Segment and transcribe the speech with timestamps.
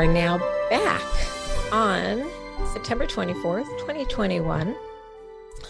[0.00, 0.38] Are now
[0.70, 1.02] back
[1.70, 2.26] on
[2.72, 4.74] September 24th, 2021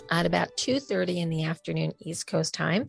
[0.08, 2.86] at about 2:30 in the afternoon East Coast time.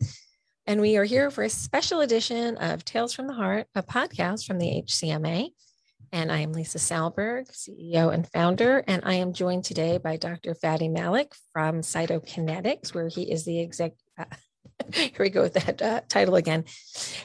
[0.68, 4.46] And we are here for a special edition of Tales from the Heart, a podcast
[4.46, 5.48] from the HCMA.
[6.12, 8.84] And I am Lisa Salberg, CEO and founder.
[8.86, 10.54] And I am joined today by Dr.
[10.54, 13.94] Fady Malik from Cytokinetics, where he is the exec.
[14.16, 14.26] Uh,
[14.94, 16.64] here we go with that uh, title again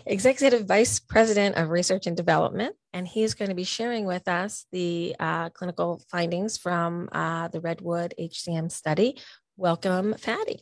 [0.05, 2.75] Executive Vice President of Research and Development.
[2.93, 7.59] And he's going to be sharing with us the uh, clinical findings from uh, the
[7.59, 9.19] Redwood HCM study.
[9.55, 10.61] Welcome, Fady.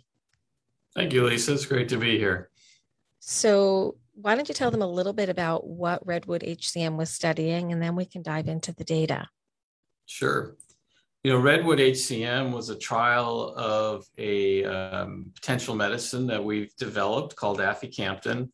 [0.95, 1.53] Thank you, Lisa.
[1.53, 2.49] It's great to be here.
[3.19, 7.73] So, why don't you tell them a little bit about what Redwood HCM was studying,
[7.73, 9.27] and then we can dive into the data.
[10.05, 10.55] Sure.
[11.25, 17.35] You know, Redwood HCM was a trial of a um, potential medicine that we've developed
[17.35, 18.49] called aficamten.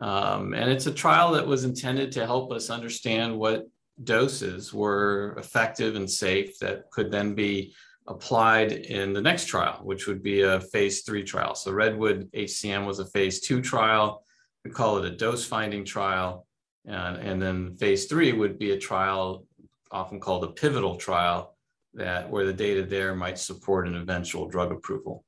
[0.00, 3.66] Um, and it's a trial that was intended to help us understand what
[4.04, 7.72] doses were effective and safe that could then be
[8.06, 11.54] applied in the next trial, which would be a phase three trial.
[11.54, 14.26] So Redwood HCM was a phase two trial.
[14.62, 16.46] We call it a dose finding trial.
[16.84, 19.46] And, and then phase three would be a trial
[19.90, 21.56] often called a pivotal trial
[21.94, 25.24] that where the data there might support an eventual drug approval.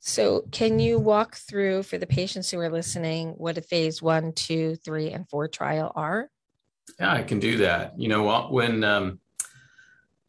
[0.00, 4.32] So, can you walk through for the patients who are listening what a phase one,
[4.32, 6.30] two, three, and four trial are?
[6.98, 7.98] Yeah, I can do that.
[7.98, 9.20] You know, when um,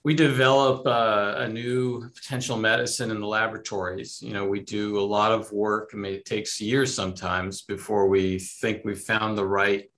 [0.03, 4.21] we develop uh, a new potential medicine in the laboratories.
[4.21, 5.91] You know, we do a lot of work.
[5.93, 9.91] I mean, it takes years sometimes before we think we've found the right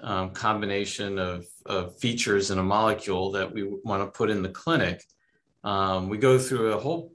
[0.00, 4.48] um, combination of, of, features in a molecule that we want to put in the
[4.48, 5.04] clinic.
[5.64, 7.12] Um, we go through a whole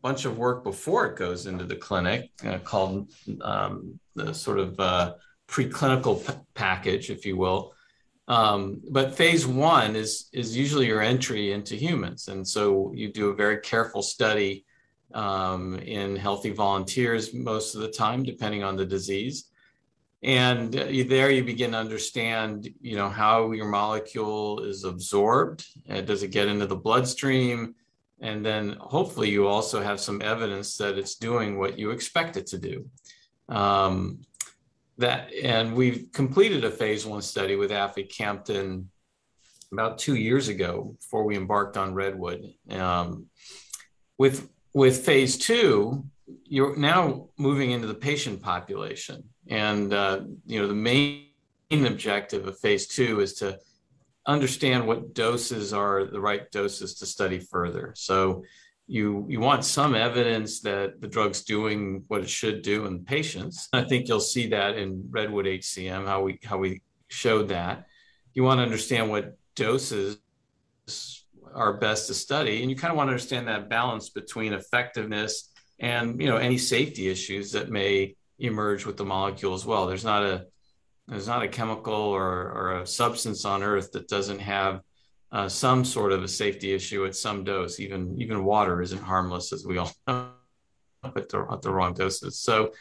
[0.00, 4.78] bunch of work before it goes into the clinic uh, called um, the sort of
[4.78, 5.14] uh,
[5.48, 7.74] preclinical p- package, if you will.
[8.28, 13.30] Um, but phase one is is usually your entry into humans, and so you do
[13.30, 14.64] a very careful study
[15.12, 19.50] um, in healthy volunteers most of the time, depending on the disease.
[20.22, 25.66] And uh, there you begin to understand, you know, how your molecule is absorbed.
[25.90, 27.74] Uh, does it get into the bloodstream?
[28.20, 32.46] And then hopefully you also have some evidence that it's doing what you expect it
[32.48, 32.88] to do.
[33.48, 34.20] Um,
[34.98, 38.86] that and we've completed a phase one study with aficamten
[39.72, 43.26] about two years ago before we embarked on redwood um,
[44.18, 46.04] with with phase two
[46.44, 51.26] you're now moving into the patient population and uh, you know the main
[51.70, 53.58] objective of phase two is to
[54.26, 58.42] understand what doses are the right doses to study further so
[58.86, 63.68] you you want some evidence that the drug's doing what it should do in patients.
[63.72, 67.86] I think you'll see that in Redwood HCM how we how we showed that.
[68.34, 70.18] You want to understand what doses
[71.54, 75.50] are best to study, and you kind of want to understand that balance between effectiveness
[75.78, 79.86] and you know any safety issues that may emerge with the molecule as well.
[79.86, 80.46] There's not a
[81.08, 84.80] there's not a chemical or, or a substance on earth that doesn't have
[85.32, 87.80] uh, some sort of a safety issue at some dose.
[87.80, 90.30] Even even water isn't harmless, as we all know,
[91.04, 92.38] at the, at the wrong doses.
[92.38, 92.72] So,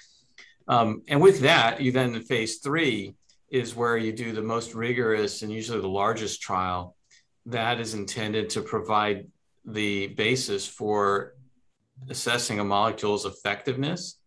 [0.67, 3.15] um, and with that, you then in phase three
[3.49, 6.95] is where you do the most rigorous and usually the largest trial
[7.45, 9.27] that is intended to provide
[9.65, 11.35] the basis for
[12.09, 14.20] assessing a molecule's effectiveness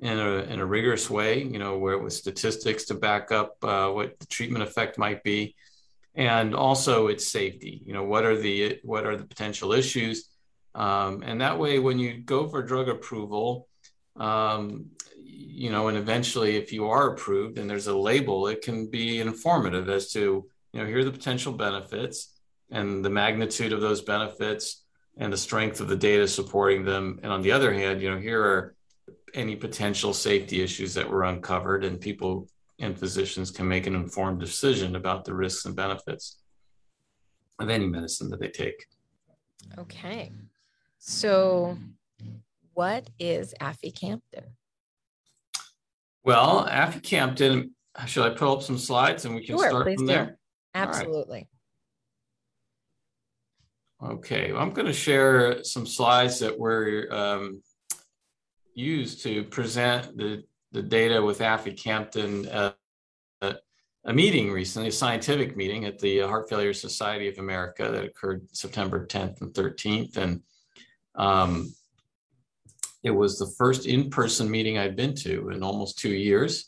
[0.00, 3.88] in a, in a rigorous way, you know, where with statistics to back up uh,
[3.90, 5.54] what the treatment effect might be,
[6.14, 7.82] and also its safety.
[7.84, 10.28] You know, what are the what are the potential issues?
[10.74, 13.68] Um, and that way, when you go for drug approval,
[14.16, 18.88] um, you know, and eventually, if you are approved and there's a label, it can
[18.88, 22.34] be informative as to you know here are the potential benefits
[22.70, 24.82] and the magnitude of those benefits
[25.18, 27.20] and the strength of the data supporting them.
[27.22, 28.74] And on the other hand, you know, here are
[29.34, 32.48] any potential safety issues that were uncovered, and people
[32.78, 36.38] and physicians can make an informed decision about the risks and benefits
[37.58, 38.86] of any medicine that they take.
[39.78, 40.32] Okay.
[40.98, 41.76] So,
[42.74, 44.44] what is aficamten?
[46.24, 47.70] Well, aficamten,
[48.06, 50.06] should I pull up some slides and we can sure, start from do.
[50.06, 50.38] there?
[50.74, 51.48] Absolutely.
[54.00, 54.12] Right.
[54.12, 57.62] Okay, well, I'm going to share some slides that were um,
[58.74, 62.72] used to present the the data with aficamten uh,
[64.04, 68.46] a meeting recently, a scientific meeting at the Heart Failure Society of America that occurred
[68.52, 70.16] September 10th and 13th.
[70.16, 70.42] And
[71.16, 71.74] um,
[73.02, 76.66] it was the first in person meeting I'd been to in almost two years.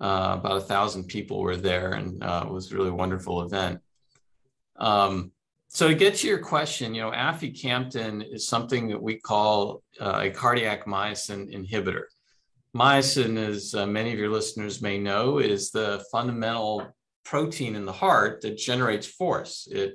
[0.00, 3.80] Uh, about a thousand people were there, and uh, it was a really wonderful event.
[4.76, 5.32] Um,
[5.68, 10.20] so to get to your question, you know, aficamten is something that we call uh,
[10.24, 12.04] a cardiac myosin inhibitor.
[12.74, 16.86] Myosin, as uh, many of your listeners may know, is the fundamental
[17.24, 19.68] protein in the heart that generates force.
[19.70, 19.94] It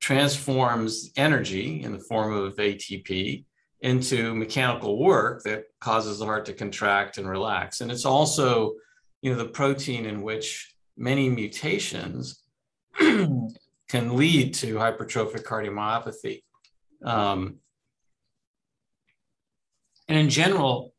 [0.00, 3.44] transforms energy in the form of ATP
[3.80, 7.80] into mechanical work that causes the heart to contract and relax.
[7.80, 8.74] And it's also,
[9.22, 12.42] you know, the protein in which many mutations
[13.90, 16.42] can lead to hypertrophic cardiomyopathy.
[17.04, 17.56] Um,
[20.06, 20.94] and in general,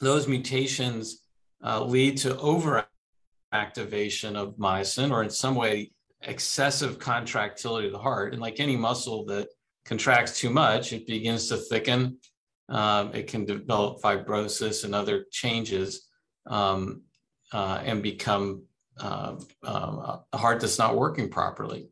[0.00, 1.24] those mutations
[1.64, 5.90] uh, lead to overactivation of myosin or in some way
[6.22, 8.32] excessive contractility of the heart.
[8.32, 9.48] And like any muscle that
[9.84, 12.18] contracts too much, it begins to thicken.
[12.68, 16.06] Um, it can develop fibrosis and other changes
[16.46, 17.02] um,
[17.52, 18.62] uh, and become
[19.00, 19.34] uh,
[19.64, 21.89] uh, a heart that's not working properly.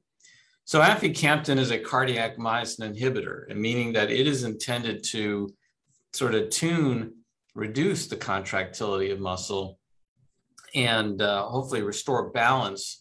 [0.68, 5.48] So aficamten is a cardiac myosin inhibitor, meaning that it is intended to
[6.12, 7.14] sort of tune,
[7.54, 9.78] reduce the contractility of muscle,
[10.74, 13.00] and uh, hopefully restore balance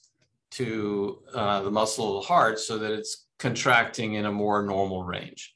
[0.52, 5.04] to uh, the muscle of the heart so that it's contracting in a more normal
[5.04, 5.54] range.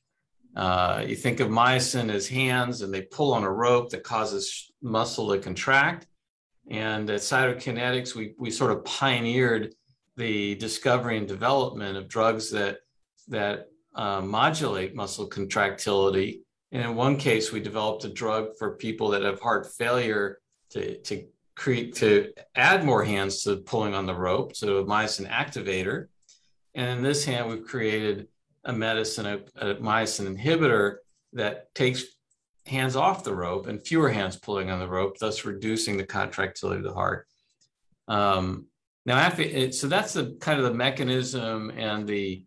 [0.53, 4.69] Uh, you think of myosin as hands and they pull on a rope that causes
[4.81, 6.07] muscle to contract.
[6.69, 9.73] And at Cytokinetics, we, we sort of pioneered
[10.21, 12.77] the discovery and development of drugs that,
[13.27, 16.43] that uh, modulate muscle contractility.
[16.71, 20.39] And in one case, we developed a drug for people that have heart failure
[20.69, 21.25] to, to
[21.55, 26.07] create to add more hands to pulling on the rope, so a myosin activator.
[26.75, 28.27] And in this hand, we've created
[28.63, 29.37] a medicine, a,
[29.71, 30.97] a myosin inhibitor
[31.33, 32.03] that takes
[32.67, 36.77] hands off the rope and fewer hands pulling on the rope, thus reducing the contractility
[36.77, 37.27] of the heart.
[38.07, 38.67] Um,
[39.05, 39.29] now,
[39.71, 42.43] so that's the kind of the mechanism and the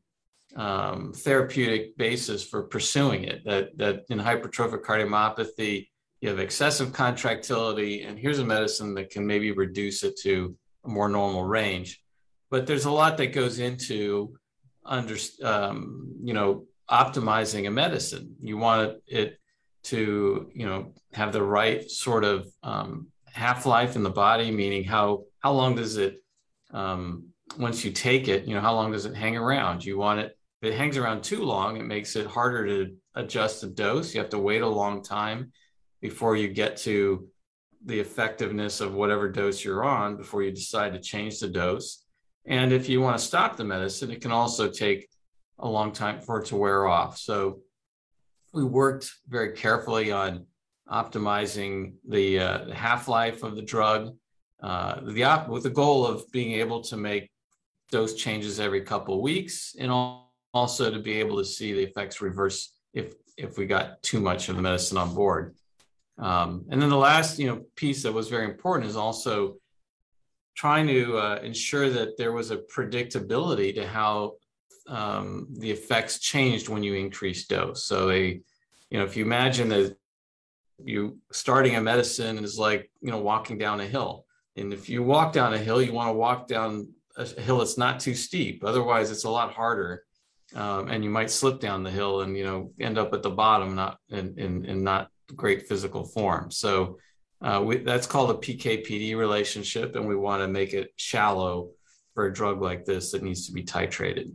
[0.56, 3.44] um, therapeutic basis for pursuing it.
[3.44, 5.88] That that in hypertrophic cardiomyopathy,
[6.20, 10.88] you have excessive contractility, and here's a medicine that can maybe reduce it to a
[10.88, 12.02] more normal range.
[12.50, 14.36] But there's a lot that goes into
[14.84, 18.36] under, um, you know, optimizing a medicine.
[18.40, 19.38] You want it
[19.84, 24.84] to, you know, have the right sort of um, half life in the body, meaning
[24.84, 26.23] how how long does it
[26.74, 27.28] um,
[27.58, 29.84] once you take it, you know, how long does it hang around?
[29.84, 30.36] You want it.
[30.60, 34.14] If it hangs around too long, it makes it harder to adjust the dose.
[34.14, 35.52] You have to wait a long time
[36.02, 37.28] before you get to
[37.86, 42.04] the effectiveness of whatever dose you're on before you decide to change the dose.
[42.46, 45.08] And if you want to stop the medicine, it can also take
[45.58, 47.18] a long time for it to wear off.
[47.18, 47.60] So
[48.52, 50.46] we worked very carefully on
[50.90, 54.14] optimizing the uh, half life of the drug,
[54.68, 57.24] uh, the op- with the goal of being able to make
[57.90, 59.90] dose changes every couple of weeks, and
[60.60, 62.60] also to be able to see the effects reverse
[63.00, 63.06] if
[63.36, 65.54] if we got too much of the medicine on board.
[66.18, 69.56] Um, and then the last, you know, piece that was very important is also
[70.56, 74.34] trying to uh, ensure that there was a predictability to how
[74.86, 77.84] um, the effects changed when you increase dose.
[77.84, 78.40] So a,
[78.90, 79.96] you know, if you imagine that
[80.84, 84.24] you starting a medicine is like, you know, walking down a hill.
[84.56, 87.78] And if you walk down a hill, you want to walk down a hill that's
[87.78, 88.64] not too steep.
[88.64, 90.04] Otherwise, it's a lot harder.
[90.54, 93.30] Um, and you might slip down the hill and you know end up at the
[93.30, 96.50] bottom, not in and, and not great physical form.
[96.50, 96.98] So
[97.42, 101.70] uh, we, that's called a PK/PD relationship, and we want to make it shallow
[102.14, 104.32] for a drug like this that needs to be titrated.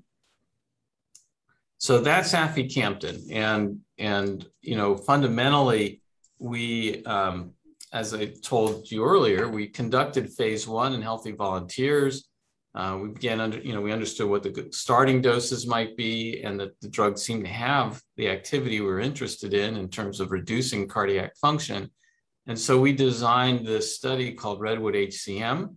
[1.77, 6.01] So that's aficamten, and and you know fundamentally
[6.39, 7.51] we, um,
[7.91, 12.29] as I told you earlier, we conducted phase one in healthy volunteers.
[12.75, 16.60] Uh, we began under, you know, we understood what the starting doses might be and
[16.60, 20.31] that the drug seemed to have the activity we were interested in in terms of
[20.31, 21.89] reducing cardiac function.
[22.46, 25.75] And so we designed this study called Redwood HCM.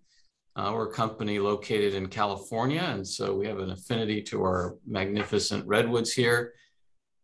[0.54, 2.82] Uh, we're a company located in California.
[2.82, 6.52] And so we have an affinity to our magnificent redwoods here.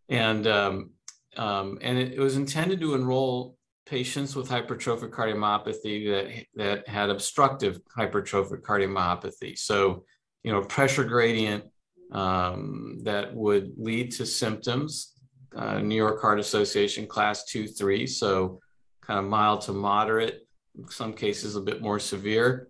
[0.09, 0.91] And, um,
[1.37, 3.58] um, and it, it was intended to enroll
[3.89, 9.59] patients with hypertrophic cardiomyopathy that, that had obstructive hypertrophic cardiomyopathy.
[9.59, 10.05] So,
[10.43, 11.65] you know, pressure gradient
[12.13, 15.15] um, that would lead to symptoms,
[15.57, 18.07] uh, New York Heart Association class two, three.
[18.07, 18.61] So,
[19.01, 20.47] kind of mild to moderate,
[20.91, 22.69] some cases a bit more severe.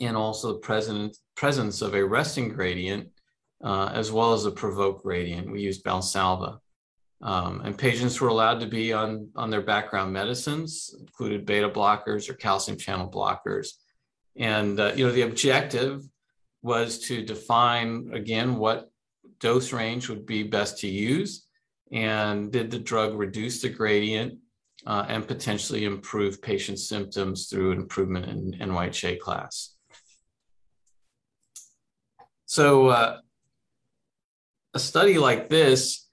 [0.00, 3.08] And also the present, presence of a resting gradient
[3.62, 5.50] uh, as well as a provoke gradient.
[5.50, 6.58] We used Valsalva.
[7.24, 12.28] Um, and patients were allowed to be on, on their background medicines, included beta blockers
[12.28, 13.68] or calcium channel blockers.
[14.36, 16.02] And, uh, you know, the objective
[16.62, 18.90] was to define, again, what
[19.40, 21.46] dose range would be best to use.
[21.90, 24.38] And did the drug reduce the gradient
[24.86, 29.74] uh, and potentially improve patient symptoms through improvement in NYHA class?
[32.44, 33.20] So, uh,
[34.74, 36.03] a study like this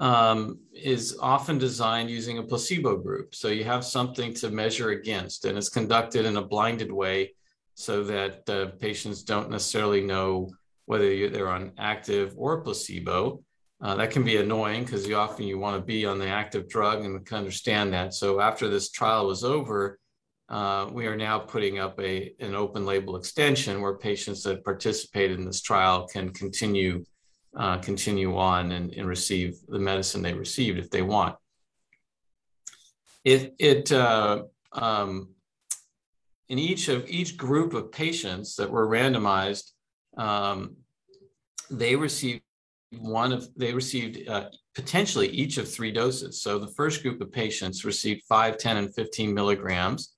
[0.00, 3.34] um, is often designed using a placebo group.
[3.34, 7.34] So you have something to measure against, and it's conducted in a blinded way
[7.74, 10.50] so that uh, patients don't necessarily know
[10.86, 13.42] whether they're on active or placebo.
[13.82, 16.68] Uh, that can be annoying because you often you want to be on the active
[16.68, 18.12] drug and can understand that.
[18.14, 19.98] So after this trial was over,
[20.48, 25.38] uh, we are now putting up a an open label extension where patients that participated
[25.38, 27.04] in this trial can continue
[27.56, 31.34] uh, continue on and, and, receive the medicine they received if they want.
[33.24, 35.30] It, it uh, um,
[36.48, 39.72] in each of each group of patients that were randomized,
[40.16, 40.76] um,
[41.70, 42.42] they received
[42.98, 46.42] one of they received uh, potentially each of three doses.
[46.42, 50.14] So the first group of patients received 5, 10, and 15 milligrams.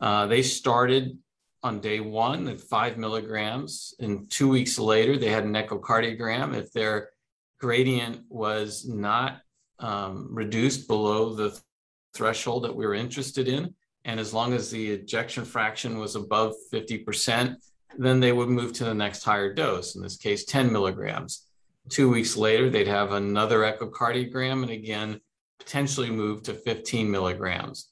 [0.00, 1.18] Uh, they started
[1.62, 6.56] on day one at five milligrams, and two weeks later, they had an echocardiogram.
[6.56, 7.10] If their
[7.58, 9.42] gradient was not
[9.78, 11.58] um, reduced below the
[12.14, 13.74] threshold that we were interested in,
[14.04, 17.56] and as long as the ejection fraction was above 50%,
[17.98, 21.46] then they would move to the next higher dose, in this case, 10 milligrams.
[21.88, 25.20] Two weeks later, they'd have another echocardiogram and again,
[25.58, 27.90] potentially move to 15 milligrams.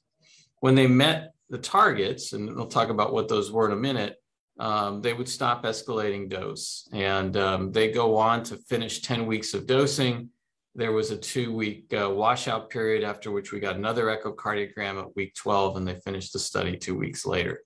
[0.61, 4.15] When they met the targets, and we'll talk about what those were in a minute,
[4.59, 6.87] um, they would stop escalating dose.
[6.91, 10.29] And um, they go on to finish 10 weeks of dosing.
[10.75, 15.15] There was a two week uh, washout period after which we got another echocardiogram at
[15.15, 17.61] week 12, and they finished the study two weeks later.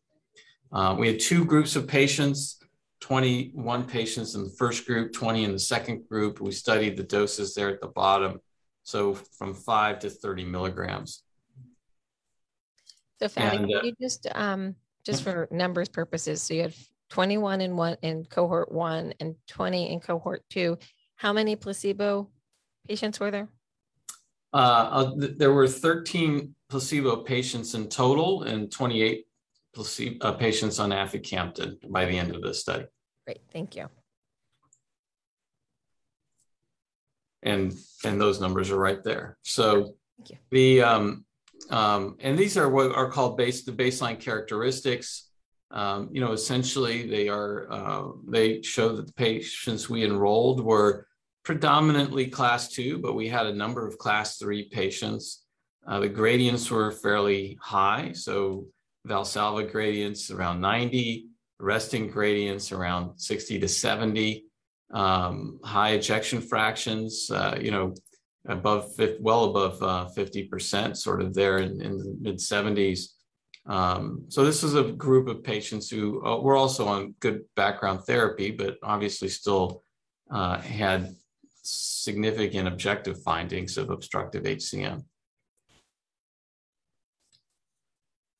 [0.71, 2.59] Uh, we had two groups of patients
[3.03, 6.39] 21 patients in the first group, 20 in the second group.
[6.39, 8.39] We studied the doses there at the bottom.
[8.83, 11.22] So from five to 30 milligrams.
[13.19, 16.73] So Fady, and, uh, you just um just for numbers purposes, so you had
[17.09, 20.77] 21 in one in cohort one and 20 in cohort two.
[21.15, 22.29] How many placebo
[22.87, 23.49] patients were there?
[24.53, 29.25] Uh, uh there were 13 placebo patients in total and 28
[29.73, 32.85] placebo uh, patients on aficamten by the end of this study.
[33.25, 33.89] Great, thank you.
[37.41, 39.37] And and those numbers are right there.
[39.43, 40.37] So thank you.
[40.51, 41.25] the um,
[41.69, 45.29] um, and these are what are called base the baseline characteristics.
[45.71, 51.07] Um, you know, essentially they are uh, they show that the patients we enrolled were
[51.43, 55.45] predominantly class two, but we had a number of class three patients.
[55.85, 58.65] Uh, the gradients were fairly high, so
[59.07, 61.27] Valsalva gradients around 90,
[61.59, 64.45] resting gradients around 60 to 70,
[64.93, 67.93] um, high ejection fractions, uh, you know,
[68.47, 73.09] above well above uh, 50%, sort of there in, in the mid 70s.
[73.65, 78.03] Um, so this is a group of patients who uh, were also on good background
[78.03, 79.83] therapy, but obviously still
[80.29, 81.15] uh, had
[81.61, 85.03] significant objective findings of obstructive HCM.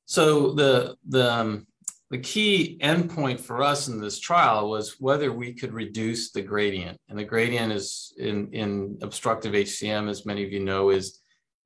[0.06, 1.68] So the the um,
[2.14, 6.96] the key endpoint for us in this trial was whether we could reduce the gradient.
[7.10, 11.22] And the gradient is in, in obstructive HCM, as many of you know, is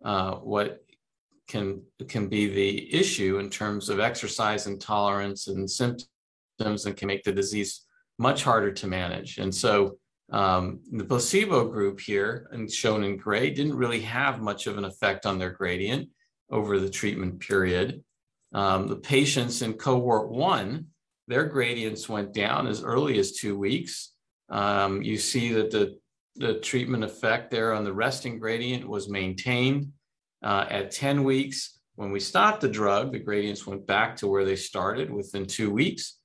[0.06, 0.86] uh, what
[1.50, 6.08] can, can be the issue in terms of exercise intolerance and symptoms
[6.86, 7.82] and can make the disease
[8.18, 9.40] much harder to manage.
[9.40, 9.98] And so
[10.32, 14.86] um, the placebo group here, and shown in gray, didn't really have much of an
[14.86, 16.08] effect on their gradient
[16.50, 18.02] over the treatment period.
[18.58, 20.88] Um, the patients in cohort one,
[21.28, 24.14] their gradients went down as early as two weeks.
[24.50, 26.00] Um, you see that the,
[26.38, 29.92] the treatment effect there on the resting gradient was maintained
[30.42, 31.78] uh, at 10 weeks.
[31.98, 35.70] When we stopped the drug, the gradients went back to where they started within two
[35.70, 36.18] weeks.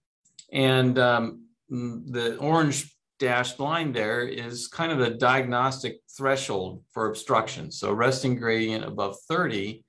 [0.55, 7.71] And um, the orange dashed line there is kind of the diagnostic threshold for obstruction.
[7.71, 9.85] So resting gradient above 30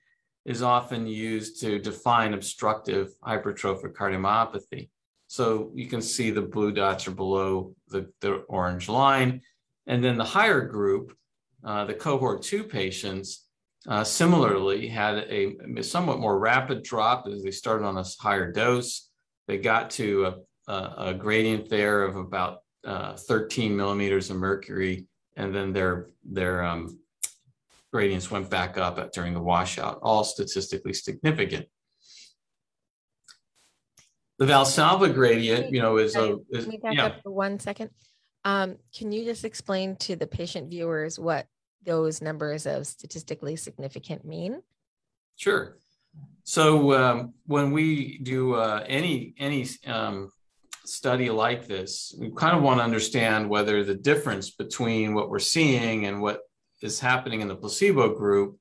[0.46, 4.90] is often used to define obstructive hypertrophic cardiomyopathy.
[5.28, 9.42] So you can see the blue dots are below the, the orange line.
[9.88, 11.16] And then the higher group,
[11.64, 13.48] uh, the cohort two patients,
[13.88, 19.10] uh, similarly had a, somewhat more rapid drop as they started on a higher dose.
[19.48, 20.26] They got to
[20.68, 26.10] a, a, a gradient there of about uh, 13 millimeters of mercury, and then their
[26.24, 27.00] their um,
[27.94, 31.68] gradients went back up during the washout, all statistically significant.
[34.40, 37.06] The Valsalva gradient, you know, is a is, back yeah.
[37.06, 37.92] up for one second.
[38.44, 41.46] Um, can you just explain to the patient viewers what
[41.86, 44.64] those numbers of statistically significant mean?
[45.36, 45.78] Sure.
[46.44, 50.32] So um, when we do uh, any any um,
[50.84, 55.38] study like this, we kind of want to understand whether the difference between what we're
[55.40, 56.42] seeing and what
[56.84, 58.58] is happening in the placebo group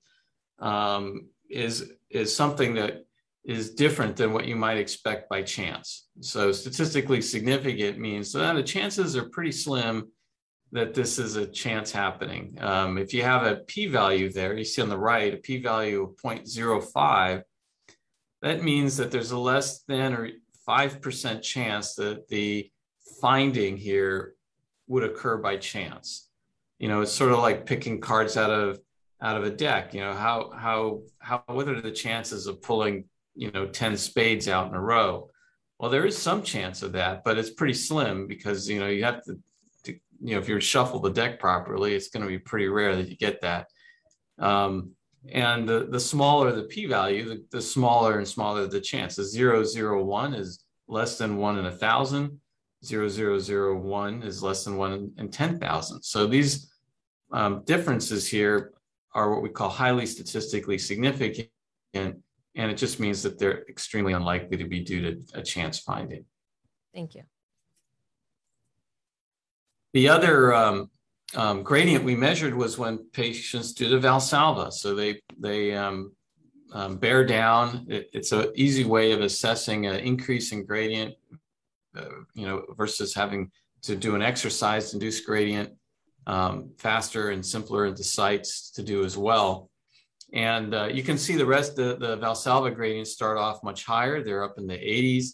[0.58, 3.04] um, is is something that
[3.44, 6.06] is different than what you might expect by chance.
[6.20, 10.12] So statistically significant means that the chances are pretty slim
[10.70, 12.56] that this is a chance happening.
[12.60, 16.16] Um, if you have a p-value there, you see on the right a p-value of
[16.16, 17.42] 0.05,
[18.40, 20.30] that means that there's a less than or
[20.66, 22.70] 5% chance that the
[23.20, 24.34] finding here
[24.86, 26.28] would occur by chance.
[26.82, 28.80] You know, it's sort of like picking cards out of
[29.20, 29.94] out of a deck.
[29.94, 33.04] You know, how how how what are the chances of pulling
[33.36, 35.30] you know 10 spades out in a row?
[35.78, 39.04] Well there is some chance of that but it's pretty slim because you know you
[39.04, 39.38] have to,
[39.84, 42.96] to you know if you shuffle the deck properly it's going to be pretty rare
[42.96, 43.68] that you get that.
[44.40, 44.90] Um,
[45.30, 49.14] and the, the smaller the p-value the, the smaller and smaller the chance.
[49.14, 52.40] The 001 is less than one in a thousand.
[52.84, 56.71] 0001 is less than one in 10,000 so these
[57.32, 58.72] um, differences here
[59.14, 61.48] are what we call highly statistically significant
[62.54, 66.24] and it just means that they're extremely unlikely to be due to a chance finding.
[66.94, 67.22] Thank you.
[69.94, 70.90] The other um,
[71.34, 74.72] um, gradient we measured was when patients do the Valsalva.
[74.72, 76.12] So they they um,
[76.72, 77.86] um bear down.
[77.88, 81.14] It, it's an easy way of assessing an increase in gradient,
[81.96, 83.50] uh, you know, versus having
[83.82, 85.70] to do an exercise-induced gradient
[86.26, 89.70] um, faster and simpler in the sites to do as well.
[90.32, 93.84] And uh, you can see the rest of the, the Valsalva gradients start off much
[93.84, 94.22] higher.
[94.22, 95.26] They're up in the 80s.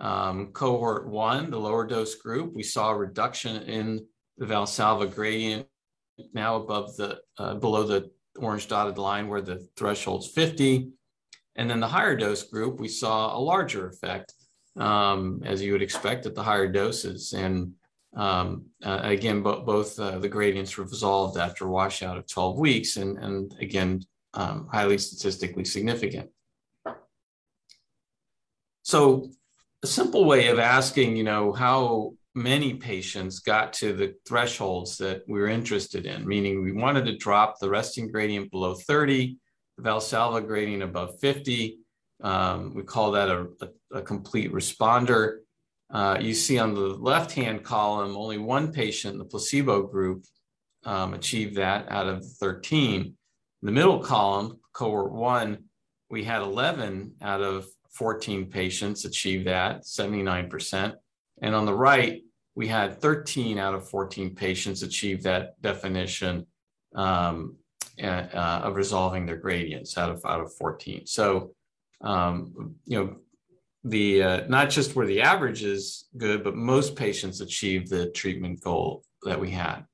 [0.00, 4.04] Um, cohort one, the lower dose group, we saw a reduction in
[4.38, 5.66] the Valsalva gradient
[6.32, 10.90] now above the, uh, below the orange dotted line where the threshold's 50.
[11.56, 14.32] And then the higher dose group, we saw a larger effect,
[14.76, 17.32] um, as you would expect at the higher doses.
[17.32, 17.72] And
[18.16, 22.96] um, uh, again, bo- both uh, the gradients resolved after washout of 12 weeks.
[22.96, 24.02] And, and again,
[24.34, 26.30] um, highly statistically significant.
[28.82, 29.30] So
[29.82, 35.22] a simple way of asking, you know, how many patients got to the thresholds that
[35.28, 39.36] we were interested in, meaning we wanted to drop the resting gradient below 30,
[39.78, 41.78] the Valsalva gradient above 50.
[42.22, 45.38] Um, we call that a, a, a complete responder.
[45.94, 50.24] Uh, you see on the left-hand column, only one patient the placebo group
[50.84, 53.14] um, achieved that out of 13 In
[53.62, 55.64] the middle column, cohort one,
[56.10, 60.94] we had 11 out of 14 patients achieve that, 79%.
[61.42, 62.22] And on the right,
[62.56, 66.46] we had 13 out of 14 patients achieve that definition
[66.96, 67.56] um,
[68.02, 71.06] uh, of resolving their gradients out of out of 14.
[71.06, 71.52] So,
[72.00, 73.16] um, you know,
[73.84, 78.60] the uh, not just where the average is good, but most patients achieve the treatment
[78.60, 79.84] goal that we had.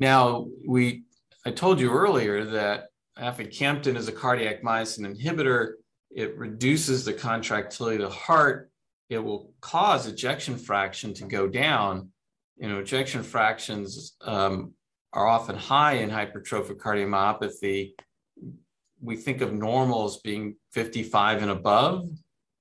[0.00, 1.04] Now, we
[1.46, 2.88] I told you earlier that
[3.18, 5.74] aficamten is a cardiac myosin inhibitor.
[6.10, 8.70] It reduces the contractility of the heart.
[9.08, 12.10] It will cause ejection fraction to go down.
[12.56, 14.72] You know, ejection fractions um,
[15.12, 17.92] are often high in hypertrophic cardiomyopathy.
[19.06, 22.08] We think of normal as being 55 and above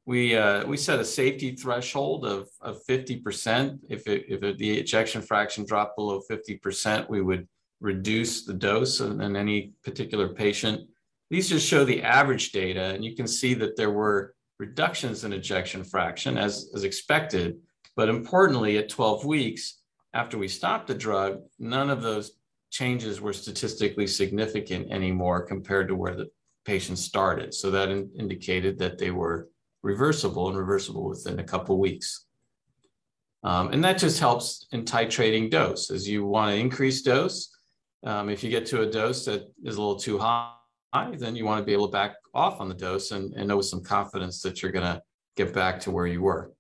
[0.05, 3.79] we uh, we set a safety threshold of, of 50%.
[3.89, 7.47] If, it, if it, the ejection fraction dropped below 50%, we would
[7.81, 10.88] reduce the dose in, in, any particular patient.
[11.31, 15.34] These just show the average data, and you can see that there were reductions in
[15.34, 17.58] ejection fraction as, as expected.
[17.95, 19.81] But importantly, at 12 weeks,
[20.13, 22.34] after we stopped the drug, none of those
[22.69, 26.29] changes were statistically significant anymore compared to where the
[26.65, 27.54] patient started.
[27.54, 29.49] So that in, indicated that they were
[29.84, 32.25] reversible and reversible within a couple weeks.
[33.43, 35.91] Um, and that just helps in titrating dose.
[35.91, 37.56] As you want to increase dose,
[38.04, 40.51] um, if you get to a dose that is a little too high,
[41.17, 43.58] then you want to be able to back off on the dose and, and know
[43.58, 45.01] with some confidence that you're going to
[45.36, 46.51] get back to where you were.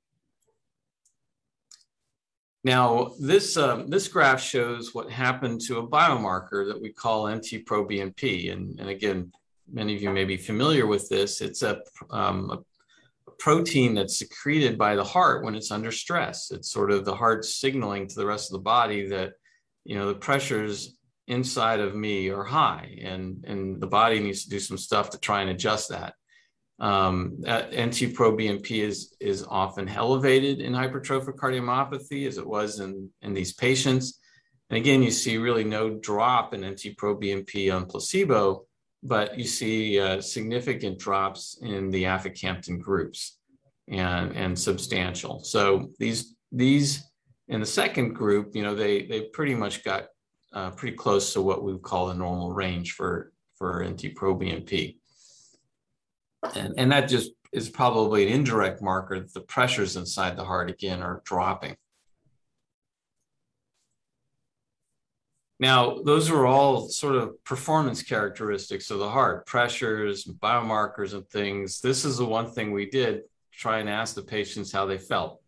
[2.63, 8.51] Now, this, um, this graph shows what happened to a biomarker that we call NT-proBNP.
[8.51, 9.31] And, and again,
[9.71, 11.41] many of you may be familiar with this.
[11.41, 16.51] It's a, um, a protein that's secreted by the heart when it's under stress.
[16.51, 19.33] It's sort of the heart signaling to the rest of the body that,
[19.83, 20.97] you know, the pressures
[21.27, 25.19] inside of me are high, and and the body needs to do some stuff to
[25.19, 26.13] try and adjust that.
[26.79, 33.53] Um, NT-proBNP is is often elevated in hypertrophic cardiomyopathy, as it was in in these
[33.53, 34.19] patients.
[34.69, 38.65] And again, you see really no drop in NT-proBNP on placebo,
[39.05, 43.37] but you see uh, significant drops in the aficamten groups
[43.87, 45.43] and, and substantial.
[45.43, 47.03] So these these
[47.47, 50.07] in the second group, you know, they they pretty much got
[50.53, 54.97] uh, pretty close to what we would call the normal range for for NT-proBNP,
[56.55, 60.69] and and that just is probably an indirect marker that the pressures inside the heart
[60.69, 61.75] again are dropping.
[65.59, 71.79] Now, those are all sort of performance characteristics of the heart, pressures, biomarkers, and things.
[71.79, 73.21] This is the one thing we did
[73.53, 75.41] try and ask the patients how they felt.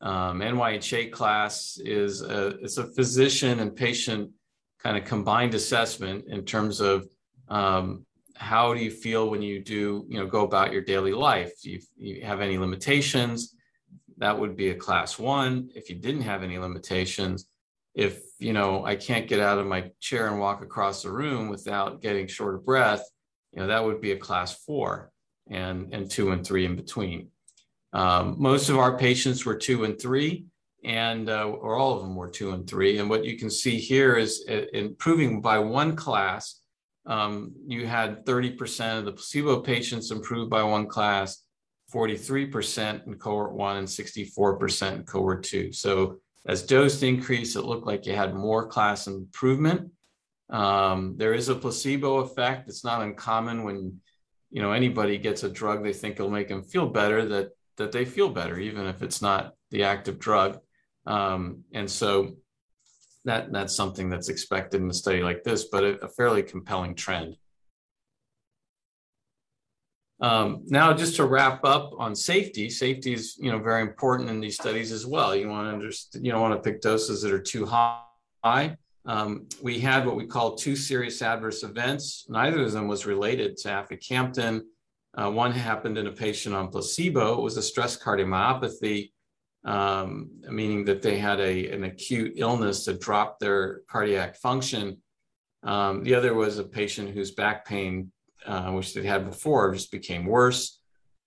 [0.00, 4.30] Um, NYHA class is a, it's a physician and patient
[4.78, 7.08] kind of combined assessment in terms of
[7.48, 11.50] um, how do you feel when you do, you know, go about your daily life?
[11.60, 13.56] Do you, you have any limitations?
[14.18, 15.70] That would be a class one.
[15.74, 17.46] If you didn't have any limitations,
[17.98, 21.48] if you know I can't get out of my chair and walk across the room
[21.48, 23.04] without getting short of breath,
[23.52, 25.10] you know that would be a class four,
[25.50, 27.28] and and two and three in between.
[27.92, 30.46] Um, most of our patients were two and three,
[30.84, 32.98] and uh, or all of them were two and three.
[32.98, 36.60] And what you can see here is uh, improving by one class.
[37.04, 41.42] Um, you had 30% of the placebo patients improved by one class,
[41.92, 45.72] 43% in cohort one, and 64% in cohort two.
[45.72, 49.90] So as dose increased, it looked like you had more class improvement.
[50.50, 52.68] Um, there is a placebo effect.
[52.68, 54.00] It's not uncommon when
[54.50, 57.92] you know anybody gets a drug they think will make them feel better that that
[57.92, 60.58] they feel better, even if it's not the active drug.
[61.06, 62.36] Um, and so
[63.24, 66.94] that that's something that's expected in a study like this, but a, a fairly compelling
[66.94, 67.36] trend.
[70.20, 74.40] Um, now, just to wrap up on safety, safety is you know very important in
[74.40, 75.34] these studies as well.
[75.34, 78.76] You want to understand, you don't want to pick doses that are too high.
[79.06, 82.26] Um, we had what we call two serious adverse events.
[82.28, 84.62] Neither of them was related to aficamten.
[85.16, 87.38] Uh, one happened in a patient on placebo.
[87.38, 89.10] It was a stress cardiomyopathy,
[89.64, 94.98] um, meaning that they had a, an acute illness that dropped their cardiac function.
[95.62, 98.12] Um, the other was a patient whose back pain
[98.46, 100.80] uh, which they had before, just became worse.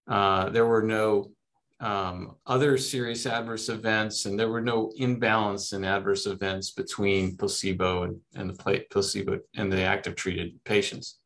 [0.07, 1.31] Uh, there were no
[1.79, 8.03] um, other serious adverse events, and there were no imbalance in adverse events between placebo
[8.03, 11.17] and, and the placebo and the active treated patients.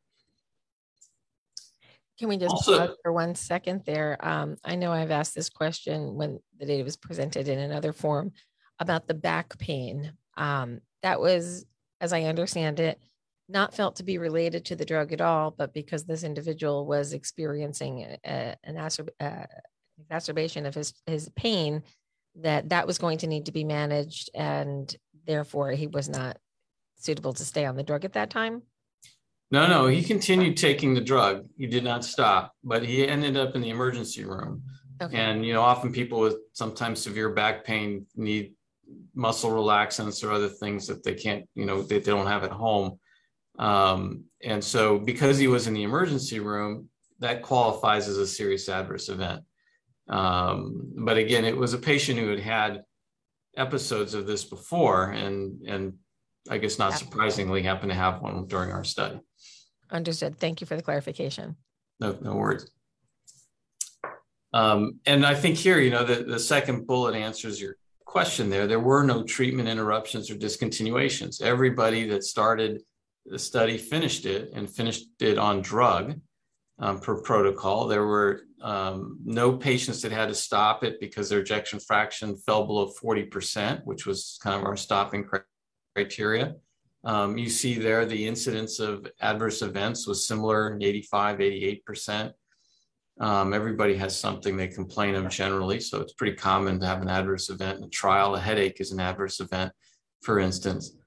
[2.18, 4.18] Can we just also, pause for one second there?
[4.26, 8.32] Um, I know I've asked this question when the data was presented in another form
[8.80, 10.14] about the back pain.
[10.38, 11.66] Um, that was,
[12.00, 13.02] as I understand it,
[13.48, 17.14] not felt to be related to the drug at all, but because this individual was
[17.14, 19.46] experiencing a, an acerb- uh,
[20.00, 21.84] exacerbation of his, his pain,
[22.36, 24.94] that that was going to need to be managed, and
[25.26, 26.38] therefore he was not
[26.98, 28.62] suitable to stay on the drug at that time.
[29.52, 31.46] No, no, he continued taking the drug.
[31.58, 34.64] He did not stop, but he ended up in the emergency room.
[35.02, 35.18] Okay.
[35.18, 38.54] And you know, often people with sometimes severe back pain need
[39.14, 42.52] muscle relaxants or other things that they can't, you know, they, they don't have at
[42.52, 43.00] home.
[43.58, 46.90] Um, and so, because he was in the emergency room,
[47.20, 49.44] that qualifies as a serious adverse event.
[50.08, 52.84] Um, but again, it was a patient who had had
[53.58, 55.94] episodes of this before, and and
[56.50, 59.20] I guess not surprisingly happened to have one during our study.
[59.92, 60.38] Understood.
[60.38, 61.56] Thank you for the clarification.
[62.00, 62.70] No, no worries.
[64.54, 68.68] Um, and I think here, you know, the, the second bullet answers your question there.
[68.68, 71.42] There were no treatment interruptions or discontinuations.
[71.42, 72.82] Everybody that started
[73.26, 76.20] the study finished it and finished it on drug
[76.80, 77.88] um, per protocol.
[77.88, 82.66] There were um, no patients that had to stop it because their ejection fraction fell
[82.66, 85.28] below 40%, which was kind of our stopping
[85.96, 86.56] criteria.
[87.04, 92.32] Um, you see there the incidence of adverse events was similar 85, 88%.
[93.20, 97.08] Um, everybody has something they complain of generally, so it's pretty common to have an
[97.08, 98.36] adverse event in a trial.
[98.36, 99.72] A headache is an adverse event,
[100.22, 100.98] for instance.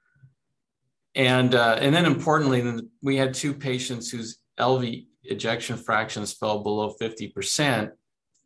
[1.18, 6.94] And, uh, and then importantly, we had two patients whose LV ejection fractions fell below
[7.00, 7.90] 50%.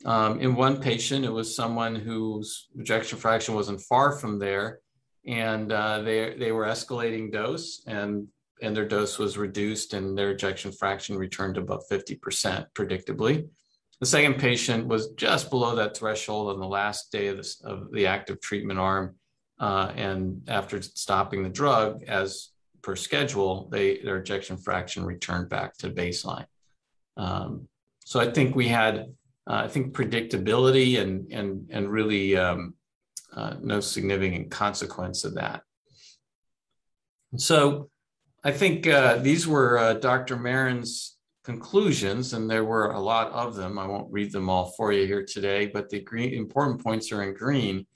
[0.06, 4.80] Um, in one patient, it was someone whose ejection fraction wasn't far from there,
[5.26, 8.26] and uh, they, they were escalating dose, and,
[8.62, 13.48] and their dose was reduced, and their ejection fraction returned above 50%, predictably.
[14.00, 17.92] The second patient was just below that threshold on the last day of, this, of
[17.92, 19.16] the active treatment arm.
[19.60, 22.51] Uh, and after stopping the drug, as
[22.82, 26.46] per schedule, they their ejection fraction returned back to baseline.
[27.16, 27.68] Um,
[28.00, 29.14] so I think we had,
[29.48, 32.74] uh, I think predictability and and and really um,
[33.34, 35.62] uh, no significant consequence of that.
[37.36, 37.90] So
[38.44, 40.36] I think uh, these were uh, Dr.
[40.36, 43.78] Maron's conclusions, and there were a lot of them.
[43.78, 47.22] I won't read them all for you here today, but the green, important points are
[47.22, 47.86] in green.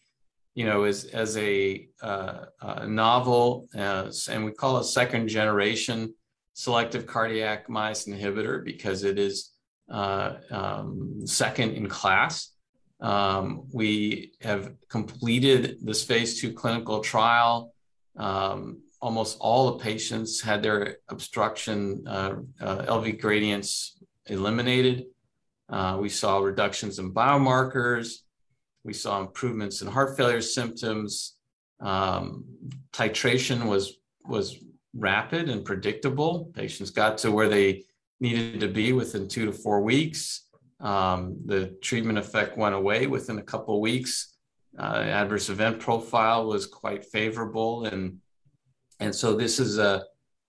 [0.56, 6.12] You know, as as a, uh, a novel, uh, and we call it second generation
[6.54, 9.50] selective cardiac myosin inhibitor because it is
[9.90, 12.52] uh, um, second in class.
[13.00, 17.74] Um, we have completed this phase two clinical trial.
[18.16, 25.04] Um, almost all the patients had their obstruction uh, uh, LV gradients eliminated.
[25.68, 28.22] Uh, we saw reductions in biomarkers.
[28.86, 31.34] We saw improvements in heart failure symptoms.
[31.80, 32.44] Um,
[32.92, 34.56] titration was was
[34.94, 36.52] rapid and predictable.
[36.54, 37.84] Patients got to where they
[38.20, 40.46] needed to be within two to four weeks.
[40.80, 44.36] Um, the treatment effect went away within a couple weeks.
[44.78, 48.18] Uh, adverse event profile was quite favorable, and
[49.00, 50.04] and so this is a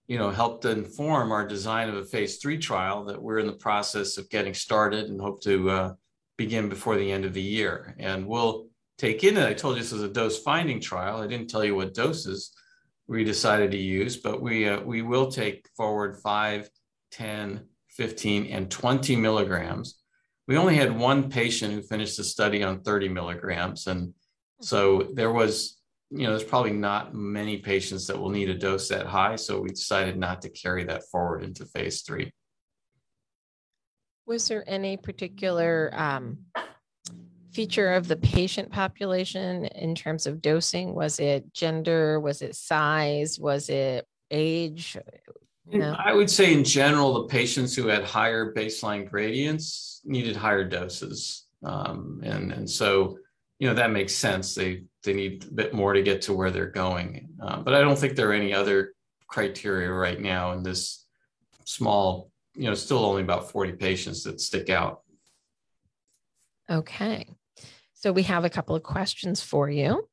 [0.08, 3.54] you know helped inform our design of a phase three trial that we're in the
[3.67, 5.93] process of getting started and hope to uh,
[6.38, 7.95] begin before the end of the year.
[8.00, 9.47] And we'll take in it.
[9.47, 11.21] I told you this was a dose finding trial.
[11.21, 12.54] I didn't tell you what doses
[13.08, 16.69] we decided to use, but we uh, we will take forward 5,
[17.12, 20.00] 10, 15, and 20 milligrams
[20.47, 23.88] we only had one patient who finished the study on 30 milligrams.
[23.88, 24.13] And
[24.62, 25.78] so there was,
[26.10, 29.36] you know, there's probably not many patients that will need a dose that high.
[29.36, 32.32] So we decided not to carry that forward into phase three.
[34.28, 36.40] Was there any particular um,
[37.54, 40.94] feature of the patient population in terms of dosing?
[40.94, 42.20] Was it gender?
[42.20, 43.40] Was it size?
[43.40, 44.98] Was it age?
[45.70, 45.96] Yeah.
[45.98, 51.46] I would say in general, the patients who had higher baseline gradients needed higher doses.
[51.63, 53.18] Um, and, and so,
[53.60, 54.54] you know, that makes sense.
[54.56, 57.30] They, they need a bit more to get to where they're going.
[57.42, 58.94] Uh, but I don't think there are any other
[59.28, 61.06] criteria right now in this
[61.63, 65.02] small, you know, still only about 40 patients that stick out.
[66.70, 67.28] Okay.
[67.93, 70.08] So we have a couple of questions for you.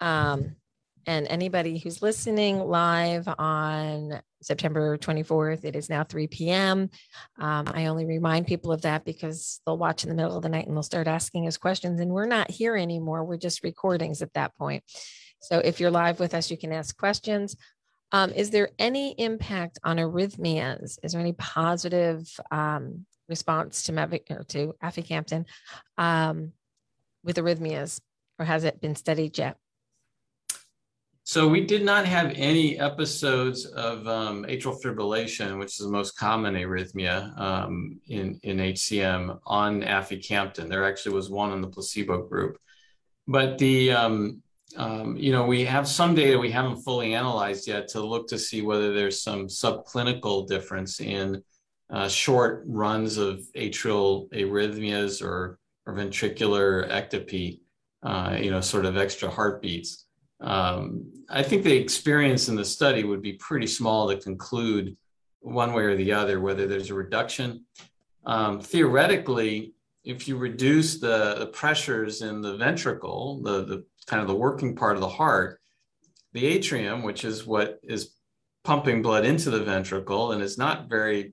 [0.00, 0.56] Um,
[1.06, 6.90] and anybody who's listening live on September 24th, it is now 3 p.m.
[7.38, 10.48] Um, I only remind people of that because they'll watch in the middle of the
[10.48, 12.00] night and they'll start asking us questions.
[12.00, 13.24] And we're not here anymore.
[13.24, 14.84] We're just recordings at that point.
[15.40, 17.56] So if you're live with us, you can ask questions.
[18.12, 20.98] Um, is there any impact on arrhythmias?
[21.02, 25.44] Is there any positive um, response to, Mavic, to aficamten
[25.96, 26.52] um,
[27.24, 28.00] with arrhythmias,
[28.38, 29.56] or has it been studied yet?
[31.22, 36.18] So we did not have any episodes of um, atrial fibrillation, which is the most
[36.18, 40.68] common arrhythmia um, in, in HCM, on aficamten.
[40.68, 42.58] There actually was one in the placebo group.
[43.28, 44.42] But the, um,
[44.76, 48.38] um, you know, we have some data we haven't fully analyzed yet to look to
[48.38, 51.42] see whether there's some subclinical difference in
[51.90, 57.60] uh, short runs of atrial arrhythmias or, or ventricular ectopy,
[58.02, 60.06] uh, you know, sort of extra heartbeats.
[60.40, 64.96] Um, I think the experience in the study would be pretty small to conclude
[65.40, 67.64] one way or the other whether there's a reduction.
[68.24, 74.26] Um, theoretically, if you reduce the, the pressures in the ventricle, the, the kind of
[74.28, 75.60] the working part of the heart,
[76.32, 78.14] the atrium, which is what is
[78.64, 81.32] pumping blood into the ventricle and is not very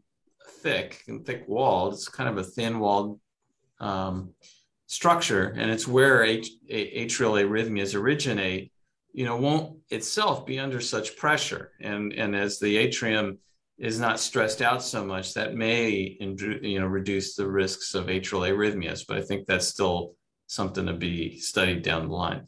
[0.61, 3.19] thick and thick walled, it's kind of a thin walled
[3.79, 4.29] um,
[4.85, 8.71] structure, and it's where atrial arrhythmias originate
[9.17, 11.71] you know, won't itself be under such pressure.
[11.81, 13.39] And, and as the atrium
[13.79, 18.47] is not stressed out so much, that may, you know, reduce the risks of atrial
[18.47, 19.05] arrhythmias.
[19.07, 20.13] But I think that's still
[20.45, 22.47] something to be studied down the line.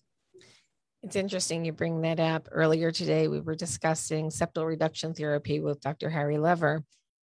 [1.01, 2.49] It's interesting you bring that up.
[2.51, 6.09] Earlier today, we were discussing septal reduction therapy with Dr.
[6.09, 6.83] Harry Lever,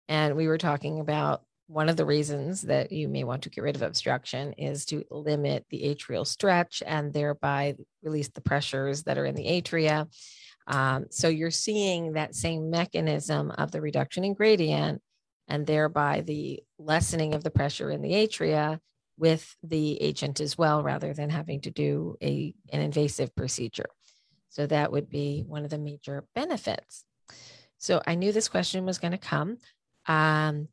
[0.09, 3.63] and we were talking about one of the reasons that you may want to get
[3.63, 9.19] rid of obstruction is to limit the atrial stretch and thereby release the pressures that
[9.19, 10.09] are in the atria.
[10.67, 15.01] Um, so you're seeing that same mechanism of the reduction in gradient
[15.47, 18.81] and thereby the lessening of the pressure in the atria
[19.21, 23.91] with the agent as well, rather than having to do a, an invasive procedure.
[24.49, 27.05] So that would be one of the major benefits.
[27.79, 29.59] So I knew this question was going to come.
[30.07, 30.69] Um,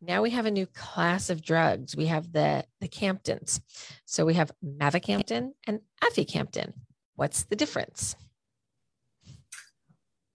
[0.00, 1.96] now we have a new class of drugs.
[1.96, 3.60] We have the the Camptons.
[4.04, 6.72] So we have mavacamten and aficamten.
[7.16, 8.14] What's the difference?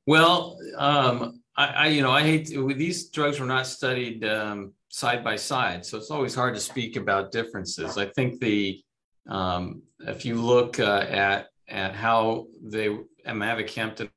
[0.07, 4.73] Well, um, I, I, you know, I hate to, these drugs were not studied um,
[4.95, 7.97] side by side, so it's always hard to speak about differences.
[7.97, 8.81] I think the
[9.27, 12.87] um, if you look uh, at at how they
[13.27, 14.09] mavacamten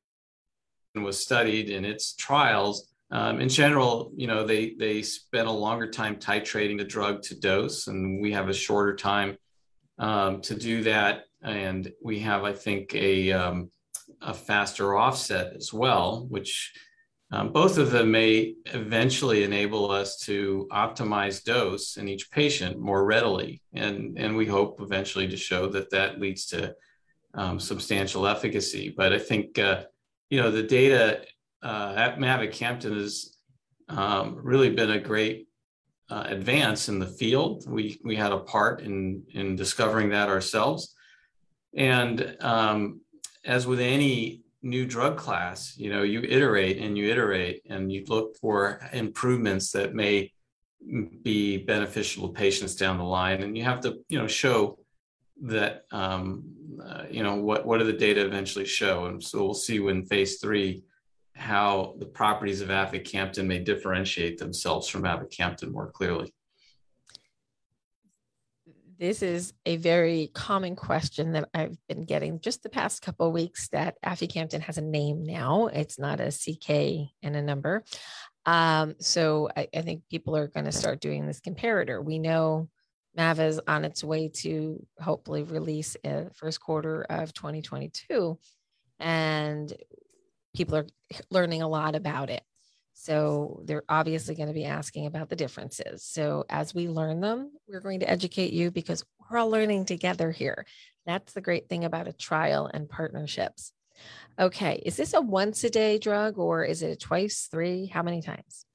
[0.95, 5.89] was studied in its trials, um, in general, you know, they they spent a longer
[5.91, 9.37] time titrating the drug to dose, and we have a shorter time
[9.97, 13.69] um, to do that, and we have, I think, a um,
[14.21, 16.71] a faster offset as well, which
[17.31, 23.05] um, both of them may eventually enable us to optimize dose in each patient more
[23.05, 23.61] readily.
[23.73, 26.75] And, and we hope eventually to show that that leads to
[27.35, 28.93] um, substantial efficacy.
[28.95, 29.83] But I think, uh,
[30.31, 31.23] you know, the data
[31.61, 33.35] uh, at Mavacamten has
[33.89, 35.47] um, really been a great
[36.09, 37.69] uh, advance in the field.
[37.69, 40.95] We, we had a part in, in discovering that ourselves.
[41.75, 43.01] And um,
[43.45, 48.03] as with any new drug class, you know, you iterate and you iterate and you
[48.07, 50.31] look for improvements that may
[51.23, 53.41] be beneficial to patients down the line.
[53.43, 54.79] And you have to, you know, show
[55.43, 56.43] that, um,
[56.85, 59.05] uh, you know, what, what do the data eventually show?
[59.05, 60.83] And so we'll see when phase three,
[61.35, 66.33] how the properties of aficamten may differentiate themselves from aficamten more clearly
[68.99, 73.33] this is a very common question that I've been getting just the past couple of
[73.33, 75.67] weeks that aficamten has a name now.
[75.67, 77.85] It's not a CK and a number.
[78.45, 82.03] Um, so I, I, think people are going to start doing this comparator.
[82.03, 82.67] We know
[83.15, 88.37] MAV is on its way to hopefully release in first quarter of 2022.
[88.99, 89.73] And
[90.53, 90.87] people are
[91.29, 92.43] learning a lot about it.
[93.01, 96.03] So they're obviously going to be asking about the differences.
[96.03, 100.31] So as we learn them, we're going to educate you because we're all learning together
[100.31, 100.65] here.
[101.05, 103.71] That's the great thing about a trial and partnerships.
[104.37, 107.85] Okay, is this a once a day drug or is it a twice, three?
[107.85, 108.65] How many times?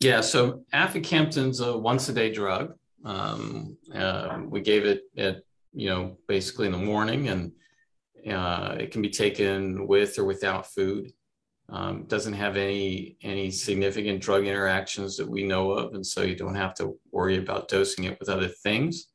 [0.00, 2.74] Yeah, so aficamten's a once a day drug.
[3.04, 7.52] Um, uh, we gave it at you know basically in the morning, and
[8.28, 11.12] uh, it can be taken with or without food.
[11.72, 16.34] Um, doesn't have any any significant drug interactions that we know of, and so you
[16.34, 19.06] don't have to worry about dosing it with other things.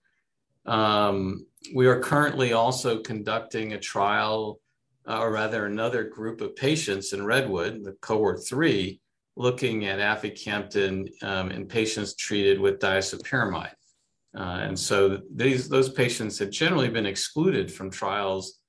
[0.66, 4.62] Um, we are currently also conducting a trial,
[5.06, 9.02] uh, or rather, another group of patients in Redwood, the cohort three,
[9.36, 13.76] looking at aficamten um, in patients treated with disopyramide.
[14.34, 18.60] Uh, and so these those patients had generally been excluded from trials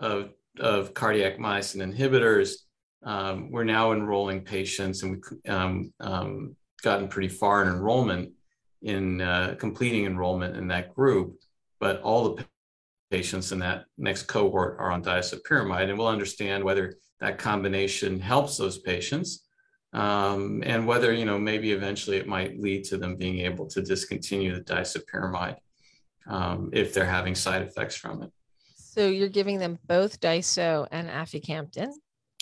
[0.00, 2.65] of, of cardiac myosin inhibitors
[3.02, 8.32] um, we're now enrolling patients and we've um, um, gotten pretty far in enrollment
[8.82, 11.38] in uh, completing enrollment in that group.
[11.80, 12.44] But all the
[13.10, 18.56] patients in that next cohort are on disopyramide, and we'll understand whether that combination helps
[18.56, 19.42] those patients.
[19.92, 23.80] Um, and whether you know maybe eventually it might lead to them being able to
[23.80, 25.56] discontinue the disopyramide
[26.26, 28.30] um, if they're having side effects from it.
[28.76, 31.92] So you're giving them both diso and aficamten.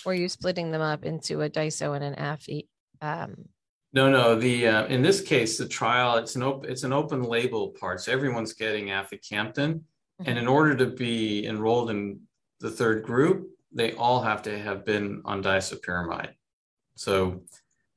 [0.04, 2.66] Or are you splitting them up into a DISO and an AFI?
[3.00, 3.48] Um,
[3.92, 4.34] no, no.
[4.34, 8.00] The uh, in this case, the trial it's an open it's an open label part,
[8.00, 10.24] so everyone's getting aficamten, mm-hmm.
[10.26, 12.20] and in order to be enrolled in
[12.60, 16.30] the third group, they all have to have been on disopyramide.
[16.96, 17.42] So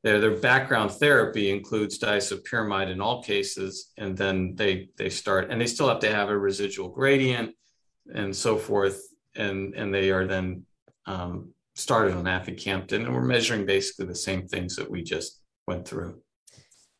[0.04, 5.60] their their background therapy includes disopyramide in all cases, and then they they start and
[5.60, 7.56] they still have to have a residual gradient
[8.14, 9.02] and so forth,
[9.36, 10.64] and and they are then
[11.08, 15.88] um, started on aficamten, and we're measuring basically the same things that we just went
[15.88, 16.20] through.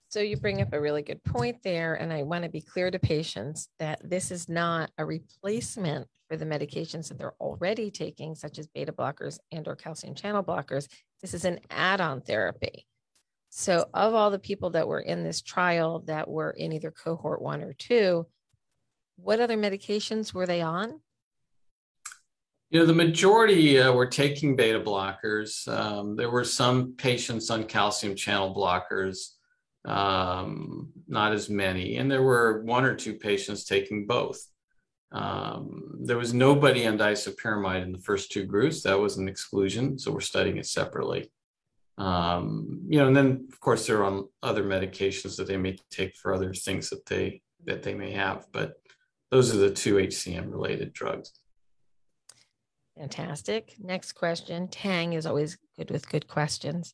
[0.10, 2.92] So you bring up a really good point there, and I want to be clear
[2.92, 8.36] to patients that this is not a replacement for the medications that they're already taking,
[8.36, 10.88] such as beta blockers and or calcium channel blockers.
[11.22, 12.86] This is an add-on therapy.
[13.50, 17.42] So of all the people that were in this trial that were in either cohort
[17.42, 18.28] one or two,
[19.16, 21.02] what other medications were they on?
[22.70, 25.68] You know, the majority uh, were taking beta blockers.
[25.70, 29.36] Um, there were some patients on calcium channel blockers,
[29.86, 31.96] um, not as many.
[31.96, 34.46] And there were one or two patients taking both.
[35.14, 38.82] Um, there was nobody on disopyramide in the first two groups.
[38.84, 39.98] That was an exclusion.
[39.98, 41.32] So we're studying it separately.
[41.98, 46.16] Um, you know, and then of course they're on other medications that they may take
[46.16, 48.46] for other things that they that they may have.
[48.52, 48.74] But
[49.32, 51.32] those are the two HCM related drugs.
[52.98, 53.76] Fantastic.
[53.80, 54.68] Next question.
[54.68, 56.94] Tang is always good with good questions.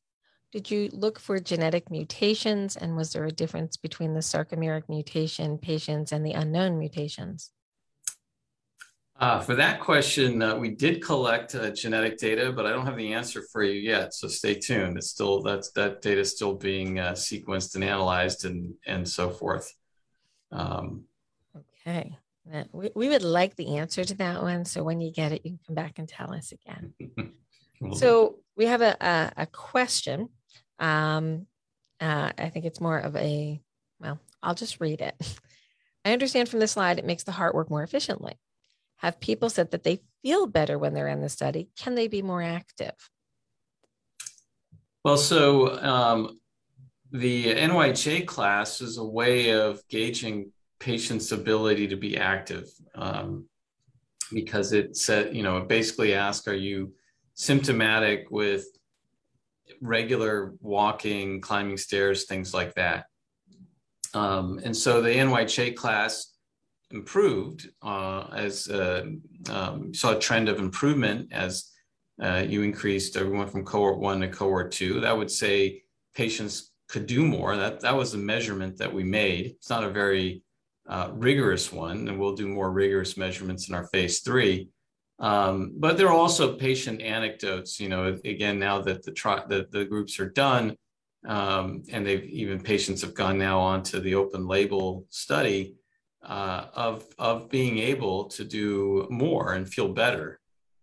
[0.51, 5.58] Did you look for genetic mutations and was there a difference between the sarcomeric mutation
[5.58, 7.51] patients and the unknown mutations?
[9.20, 12.97] Uh, for that question, uh, we did collect uh, genetic data, but I don't have
[12.97, 14.14] the answer for you yet.
[14.14, 14.97] So stay tuned.
[14.97, 19.30] It's still that's that data is still being uh, sequenced and analyzed and and so
[19.30, 19.72] forth.
[20.51, 21.04] Um,
[21.56, 22.18] okay,
[22.72, 24.66] we, we would like the answer to that one.
[24.66, 26.94] So when you get it, you can come back and tell us again.
[27.94, 30.30] so we have a a, a question.
[30.80, 31.48] Um,
[32.00, 33.62] uh, I think it's more of a
[34.00, 34.20] well.
[34.41, 35.16] I'll just read it.
[36.06, 38.38] I understand from the slide it makes the heart work more efficiently.
[38.98, 41.70] Have people said that they feel better when they're in the study?
[41.78, 42.94] Can they be more active?
[45.04, 46.39] Well, so um,
[47.12, 50.53] the NYHA class is a way of gauging
[50.84, 53.46] patients' ability to be active um,
[54.34, 56.92] because it said, you know, it basically asks, are you
[57.36, 58.66] symptomatic with
[59.82, 63.06] regular walking, climbing stairs, things like that?
[64.14, 66.34] Um, and so the NYHA class
[66.92, 69.06] improved uh, as uh,
[69.50, 71.72] um, saw a trend of improvement as
[72.22, 75.00] uh, you increased went from cohort one to cohort two.
[75.00, 77.56] That would say patients could do more.
[77.56, 79.48] That that was the measurement that we made.
[79.48, 80.44] It's not a very
[80.88, 84.70] uh, rigorous one, and we'll do more rigorous measurements in our phase three.
[85.20, 87.80] Um, but there are also patient anecdotes.
[87.80, 90.76] You know, again, now that the tri- the, the groups are done,
[91.26, 95.76] um, and they've even patients have gone now onto the open label study
[96.24, 100.40] uh, of of being able to do more and feel better.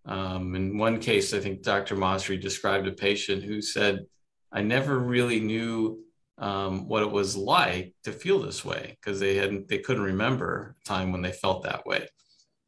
[0.07, 1.95] Um, in one case, I think Dr.
[1.95, 4.07] Masri described a patient who said,
[4.51, 6.03] "I never really knew
[6.41, 10.75] um, what it was like to feel this way because they hadn't they couldn't remember
[10.81, 12.09] a time when they felt that way."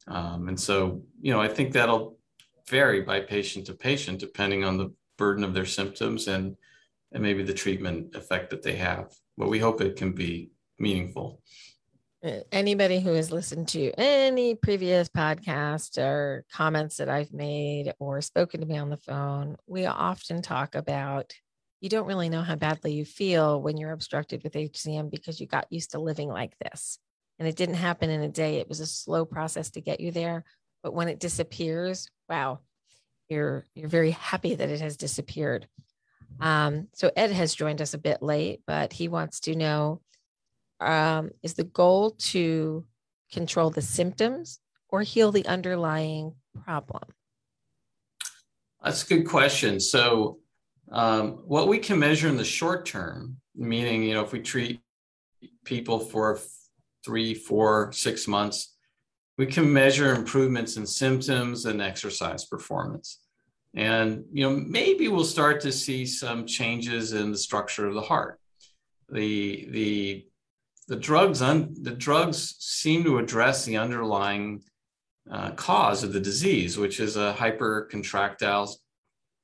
[0.07, 2.17] Um, and so, you know, I think that'll
[2.69, 6.55] vary by patient to patient depending on the burden of their symptoms and
[7.11, 9.13] and maybe the treatment effect that they have.
[9.37, 11.41] But we hope it can be meaningful.
[12.25, 18.21] Uh, anybody who has listened to any previous podcast or comments that I've made or
[18.21, 21.33] spoken to me on the phone, we often talk about
[21.83, 25.47] you don't really know how badly you feel when you're obstructed with HCM because you
[25.47, 26.97] got used to living like this.
[27.37, 28.55] And it didn't happen in a day.
[28.55, 30.45] It was a slow process to get you there.
[30.81, 32.59] But when it disappears, wow,
[33.27, 35.67] you're you're very happy that it has disappeared.
[36.39, 39.99] Um, so Ed has joined us a bit late, but he wants to know
[40.79, 42.85] um, is the goal to
[43.29, 47.03] control the symptoms or heal the underlying problem?
[48.81, 49.81] That's a good question.
[49.81, 50.39] So,
[50.91, 54.81] um, what we can measure in the short term, meaning, you know, if we treat
[55.63, 56.39] people for
[57.05, 58.75] three, four, six months,
[59.37, 63.19] we can measure improvements in symptoms and exercise performance.
[63.75, 68.01] And, you know, maybe we'll start to see some changes in the structure of the
[68.01, 68.39] heart.
[69.09, 70.27] The, the
[70.87, 74.63] the drugs un, the drugs seem to address the underlying
[75.31, 78.75] uh, cause of the disease, which is a hypercontractile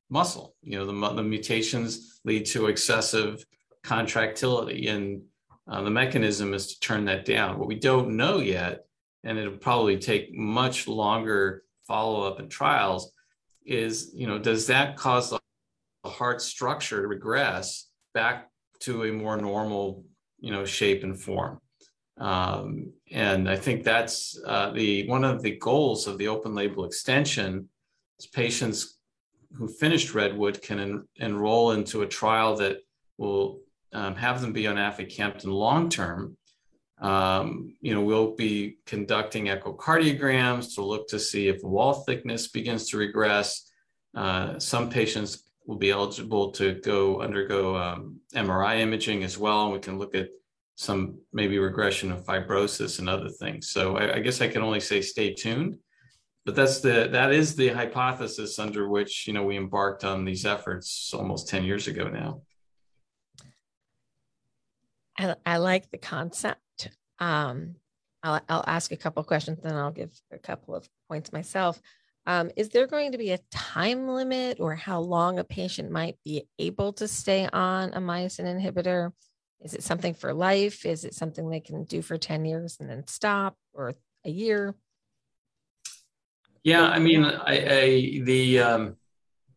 [0.09, 0.55] muscle.
[0.61, 3.45] You know, the, the mutations lead to excessive
[3.83, 5.21] contractility, and
[5.67, 7.59] uh, the mechanism is to turn that down.
[7.59, 8.85] What we don't know yet,
[9.23, 13.11] and it'll probably take much longer follow up and trials,
[13.65, 15.39] is you know, does that cause the
[16.09, 18.49] heart structure to regress back
[18.79, 20.03] to a more normal
[20.39, 21.59] you know shape and form
[22.17, 26.85] um, and i think that's uh, the one of the goals of the open label
[26.85, 27.67] extension
[28.19, 28.98] is patients
[29.53, 32.77] who finished redwood can en- enroll into a trial that
[33.17, 33.61] will
[33.93, 36.37] um, have them be on aficamten long term
[37.01, 42.89] um, you know we'll be conducting echocardiograms to look to see if wall thickness begins
[42.89, 43.71] to regress
[44.15, 49.65] uh, some patients will be eligible to go undergo um, MRI imaging as well.
[49.65, 50.29] And we can look at
[50.75, 53.69] some maybe regression of fibrosis and other things.
[53.69, 55.77] So I, I, guess I can only say stay tuned.
[56.49, 60.47] But that's the that is the hypothesis under which you know we embarked on these
[60.47, 62.41] efforts almost 10 years ago now.
[65.15, 66.89] I, I like the concept.
[67.19, 67.75] Um,
[68.23, 71.79] I'll, I'll ask a couple questions, then I'll give a couple of points myself.
[72.25, 76.17] Um, is there going to be a time limit or how long a patient might
[76.25, 79.11] be able to stay on a myosin inhibitor?
[79.61, 80.83] Is it something for life?
[80.83, 83.93] Is it something they can do for 10 years and then stop or
[84.25, 84.73] a year?
[86.63, 88.95] Yeah, I mean, I, I the um,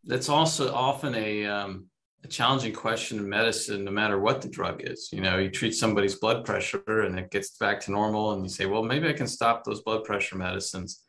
[0.04, 1.86] that's also often a, um,
[2.24, 5.08] a challenging question in medicine, no matter what the drug is.
[5.12, 8.48] You know, you treat somebody's blood pressure and it gets back to normal, and you
[8.48, 11.02] say, well, maybe I can stop those blood pressure medicines.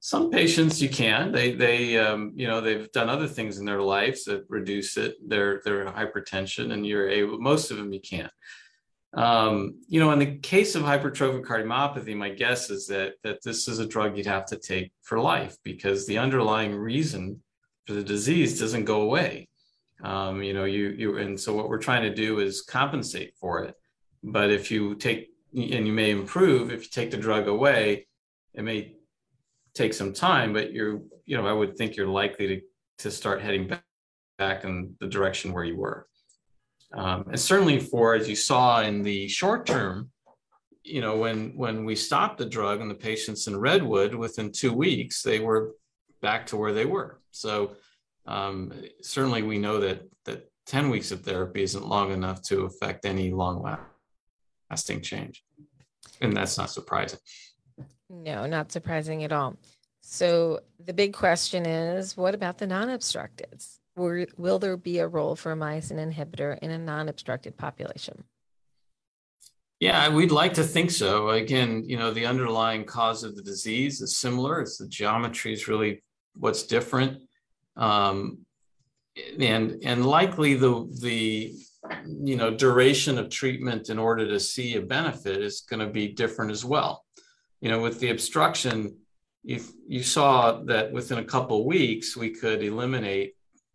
[0.00, 1.32] Some patients you can.
[1.32, 5.16] They they um, you know they've done other things in their lives that reduce it
[5.26, 8.30] their their hypertension and you're able most of them you can't
[9.16, 13.68] Um, you know, in the case of hypertrophic cardiomyopathy, my guess is that that this
[13.68, 17.40] is a drug you'd have to take for life because the underlying reason
[17.86, 19.48] for the disease doesn't go away.
[20.02, 23.62] Um, you know, you you and so what we're trying to do is compensate for
[23.64, 23.76] it.
[24.24, 28.08] But if you take and you may improve if you take the drug away,
[28.54, 28.96] it may
[29.74, 32.60] take some time, but you're you know I would think you're likely to
[32.98, 33.84] to start heading back
[34.38, 36.08] back in the direction where you were.
[36.96, 40.10] Um, and certainly for, as you saw in the short term,
[40.84, 44.72] you know, when, when we stopped the drug and the patients in Redwood, within two
[44.72, 45.74] weeks, they were
[46.20, 47.20] back to where they were.
[47.30, 47.76] So
[48.26, 48.72] um,
[49.02, 53.30] certainly we know that, that 10 weeks of therapy isn't long enough to affect any
[53.30, 53.78] long
[54.70, 55.42] lasting change.
[56.20, 57.18] And that's not surprising.
[58.08, 59.56] No, not surprising at all.
[60.00, 62.88] So the big question is what about the non
[63.96, 68.24] will there be a role for a myosin inhibitor in a non-obstructed population?
[69.80, 71.30] Yeah, we'd like to think so.
[71.30, 74.60] Again, you know, the underlying cause of the disease is similar.
[74.60, 76.02] It's the geometry is really
[76.36, 77.22] what's different,
[77.76, 78.38] um,
[79.38, 81.54] and and likely the the
[82.06, 86.08] you know duration of treatment in order to see a benefit is going to be
[86.08, 87.04] different as well.
[87.60, 88.96] You know, with the obstruction,
[89.42, 93.33] you you saw that within a couple weeks we could eliminate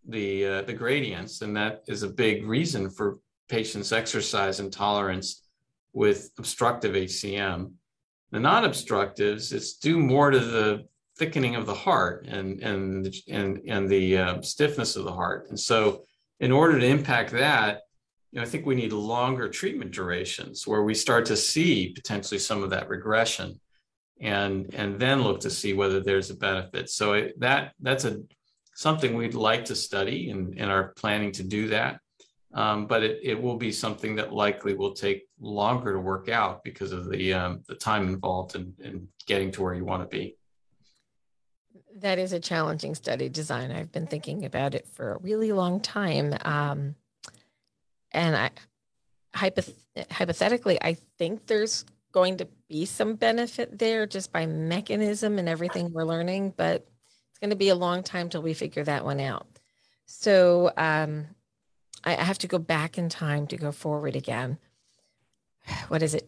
[0.10, 5.44] the uh, the gradients, and that is a big reason for patients' exercise intolerance
[5.94, 7.72] with obstructive HCM.
[8.32, 10.86] The non-obstructives, it's due more to the
[11.18, 15.48] thickening of the heart and and and and the uh, stiffness of the heart.
[15.50, 16.06] And so,
[16.40, 17.82] in order to impact that,
[18.32, 22.40] you know, I think we need longer treatment durations where we start to see potentially
[22.40, 23.60] some of that regression,
[24.22, 26.90] and and then look to see whether there's a benefit.
[26.90, 28.22] So it, that that's a
[28.80, 32.00] something we'd like to study and, and are planning to do that.
[32.54, 36.64] Um, but it, it will be something that likely will take longer to work out
[36.64, 40.08] because of the, um, the time involved in, in getting to where you want to
[40.08, 40.38] be.
[41.98, 43.70] That is a challenging study design.
[43.70, 46.34] I've been thinking about it for a really long time.
[46.46, 46.96] Um,
[48.14, 48.52] and I,
[49.36, 49.76] hypoth-
[50.10, 55.92] hypothetically, I think there's going to be some benefit there just by mechanism and everything
[55.92, 56.88] we're learning, but
[57.40, 59.48] it's going to be a long time till we figure that one out.
[60.06, 61.28] So um,
[62.04, 64.58] I have to go back in time to go forward again.
[65.88, 66.28] What is it?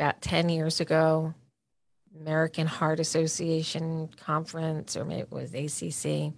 [0.00, 1.34] About 10 years ago,
[2.18, 6.32] American Heart Association conference, or maybe it was ACC.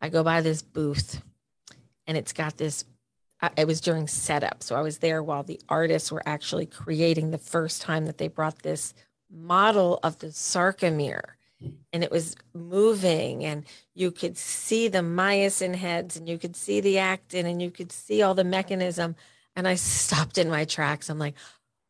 [0.00, 1.22] I go by this booth
[2.08, 2.84] and it's got this.
[3.56, 4.64] It was during setup.
[4.64, 8.26] So I was there while the artists were actually creating the first time that they
[8.26, 8.92] brought this
[9.30, 11.36] model of the sarcomere
[11.92, 16.80] and it was moving and you could see the myosin heads and you could see
[16.80, 19.16] the actin and you could see all the mechanism.
[19.56, 21.10] And i stopped in my tracks.
[21.10, 21.34] I'm like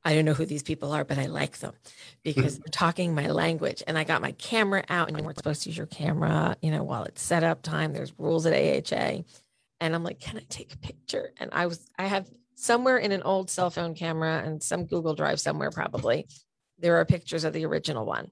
[0.03, 1.75] i don't know who these people are but i like them
[2.23, 3.83] because they're talking my language.
[3.87, 6.71] And i got my camera out and you weren't supposed to use your camera you
[6.71, 9.23] know while it's set up time there's rules at aha
[9.81, 11.33] and i'm like can i take a picture?
[11.39, 15.15] And i was i have somewhere in an old cell phone camera and some google
[15.15, 16.27] drive somewhere probably
[16.79, 18.31] there are pictures of the original one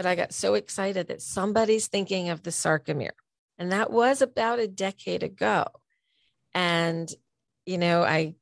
[0.00, 3.10] but I got so excited that somebody's thinking of the sarcomere.
[3.58, 5.66] And that was about a decade ago.
[6.54, 7.06] And,
[7.66, 8.34] you know, I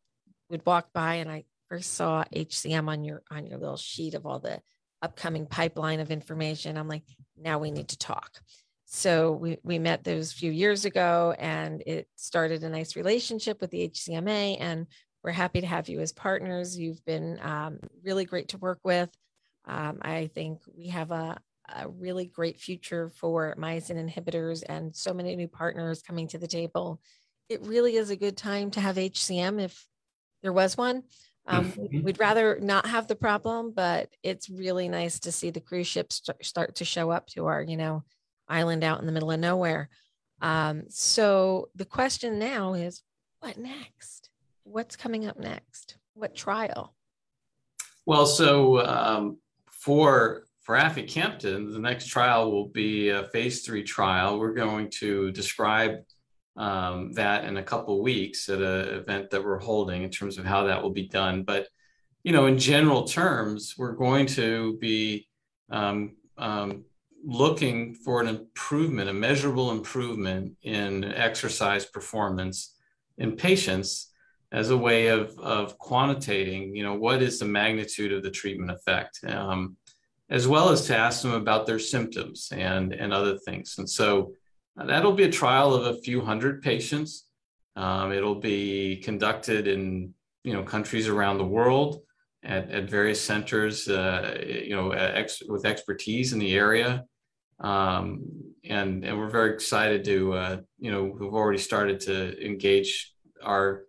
[0.50, 4.24] would walk by and I first saw HCM on your on your little sheet of
[4.24, 4.60] all the
[5.02, 6.78] upcoming pipeline of information.
[6.78, 7.02] I'm like,
[7.36, 8.40] now we need to talk.
[8.84, 13.72] So we, we met those few years ago and it started a nice relationship with
[13.72, 14.86] the HCMA and
[15.24, 16.78] we're happy to have you as partners.
[16.78, 19.10] You've been um, really great to work with.
[19.64, 21.38] Um, I think we have a,
[21.74, 26.46] a really great future for myosin inhibitors and so many new partners coming to the
[26.46, 27.00] table.
[27.48, 29.86] It really is a good time to have HCM if
[30.42, 31.02] there was one.
[31.46, 32.02] Um, mm-hmm.
[32.02, 36.22] We'd rather not have the problem, but it's really nice to see the cruise ships
[36.42, 38.04] start to show up to our, you know,
[38.48, 39.88] island out in the middle of nowhere.
[40.40, 43.02] Um, so the question now is,
[43.40, 44.30] what next?
[44.64, 45.96] What's coming up next?
[46.14, 46.94] What trial?
[48.04, 49.38] Well, so um,
[49.70, 54.38] for for aficamten, the next trial will be a phase three trial.
[54.38, 56.00] We're going to describe
[56.58, 60.44] um, that in a couple weeks at an event that we're holding in terms of
[60.44, 61.42] how that will be done.
[61.42, 61.68] But
[62.22, 65.26] you know, in general terms, we're going to be
[65.70, 66.84] um, um,
[67.24, 72.76] looking for an improvement, a measurable improvement in exercise performance
[73.16, 74.12] in patients
[74.52, 78.70] as a way of, of quantitating, you know, what is the magnitude of the treatment
[78.70, 79.20] effect.
[79.26, 79.78] Um,
[80.30, 83.76] as well as to ask them about their symptoms and, and other things.
[83.78, 84.32] And so
[84.78, 87.26] uh, that'll be a trial of a few hundred patients.
[87.76, 90.14] Um, it'll be conducted in
[90.44, 92.02] you know countries around the world.
[92.42, 97.04] at, at various centers, uh, you know, ex, with expertise in the area.
[97.60, 98.22] Um,
[98.64, 103.12] and, and we're very excited to, uh, you know, we've already started to engage
[103.42, 103.82] our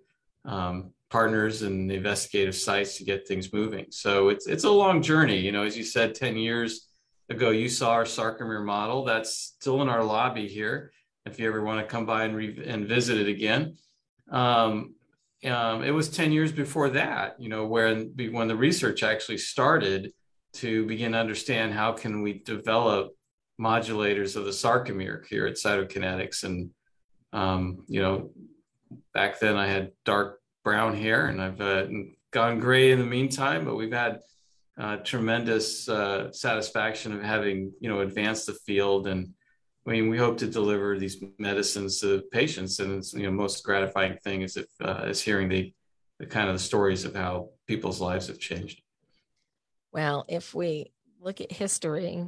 [0.46, 3.86] um, partners and investigative sites to get things moving.
[3.90, 5.38] So it's, it's a long journey.
[5.38, 6.88] You know, as you said, 10 years
[7.30, 10.92] ago, you saw our sarcomere model that's still in our lobby here.
[11.26, 13.78] If you ever want to come by and, re- and visit it again.
[14.32, 14.96] Um,
[15.46, 20.12] um, it was 10 years before that, you know, when, when the research actually started
[20.54, 23.12] to begin to understand how can we develop
[23.60, 26.44] modulators of the sarcomere here at Cytokinetics.
[26.44, 26.72] And,
[27.34, 28.32] um, you know,
[29.14, 30.39] back then I had dark
[30.70, 31.88] brown hair and I've uh,
[32.30, 34.20] gone gray in the meantime, but we've had
[34.78, 39.34] uh, tremendous uh, satisfaction of having, you know, advanced the field and
[39.88, 43.64] I mean, we hope to deliver these medicines to patients, and it's, you know, most
[43.64, 45.74] gratifying thing is if uh, is hearing the
[46.20, 48.82] the kind of the stories of how people's lives have changed.
[49.92, 52.24] Well, if we look at history,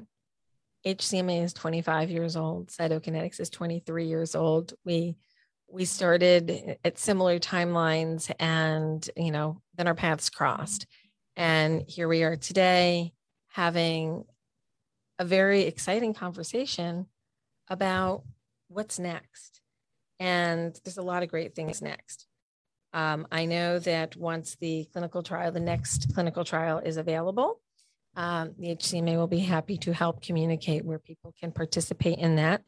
[0.87, 2.69] HCMA is 25 years old.
[2.69, 4.73] Cytokinetics is 23 years old.
[4.83, 5.17] We
[5.71, 10.85] we started at similar timelines, and you know, then our paths crossed,
[11.35, 13.13] and here we are today,
[13.49, 14.25] having
[15.19, 17.05] a very exciting conversation
[17.69, 18.23] about
[18.67, 19.61] what's next.
[20.19, 22.27] And there's a lot of great things next.
[22.93, 27.61] Um, I know that once the clinical trial, the next clinical trial is available,
[28.15, 32.61] um, the HCMA will be happy to help communicate where people can participate in that.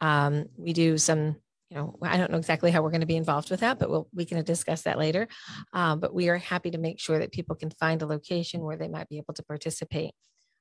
[0.00, 1.36] Um, we do some,
[1.70, 3.90] you know, I don't know exactly how we're going to be involved with that, but
[3.90, 5.28] we'll, we can discuss that later.
[5.72, 8.76] Um, but we are happy to make sure that people can find a location where
[8.76, 10.12] they might be able to participate.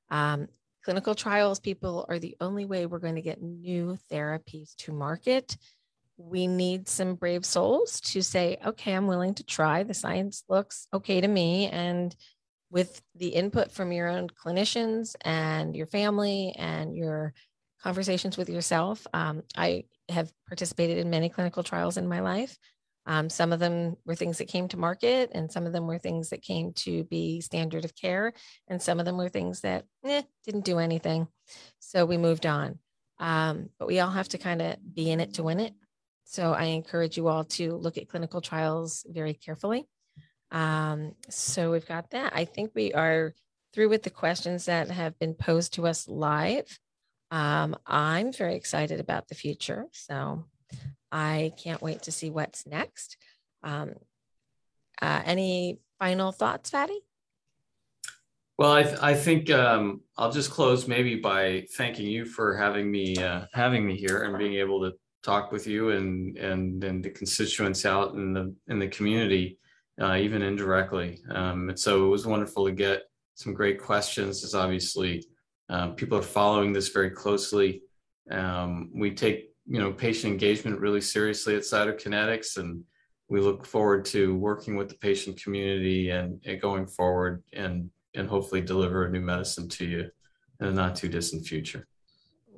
[0.09, 0.47] Um,
[0.83, 5.57] clinical trials people are the only way we're going to get new therapies to market.
[6.17, 9.83] We need some brave souls to say, okay, I'm willing to try.
[9.83, 11.67] The science looks okay to me.
[11.67, 12.15] And
[12.69, 17.33] with the input from your own clinicians and your family and your
[17.83, 22.57] conversations with yourself, um, I have participated in many clinical trials in my life.
[23.05, 25.99] Um, some of them were things that came to market, and some of them were
[25.99, 28.33] things that came to be standard of care,
[28.69, 31.27] and some of them were things that eh, didn't do anything.
[31.79, 32.79] So we moved on.
[33.19, 35.73] Um, but we all have to kind of be in it to win it.
[36.23, 39.85] So I encourage you all to look at clinical trials very carefully.
[40.51, 42.33] Um, so we've got that.
[42.35, 43.33] I think we are
[43.73, 46.79] through with the questions that have been posed to us live.
[47.33, 49.87] Um, I'm very excited about the future.
[49.91, 50.45] So
[51.11, 53.17] I can't wait to see what's next.
[53.63, 53.95] Um,
[55.01, 56.97] uh, any final thoughts, Fady?
[58.59, 62.91] Well, I, th- I think um, I'll just close maybe by thanking you for having
[62.91, 67.03] me uh, having me here and being able to talk with you and and and
[67.03, 69.57] the constituents out in the in the community,
[69.99, 71.19] uh, even indirectly.
[71.31, 74.43] Um, and so it was wonderful to get some great questions.
[74.43, 75.25] As obviously
[75.73, 77.81] um, people are following this very closely.
[78.29, 82.83] Um, we take you know patient engagement really seriously at Cytokinetics, and
[83.27, 88.29] we look forward to working with the patient community and, and going forward and and
[88.29, 90.09] hopefully deliver a new medicine to you
[90.59, 91.87] in a not too distant future.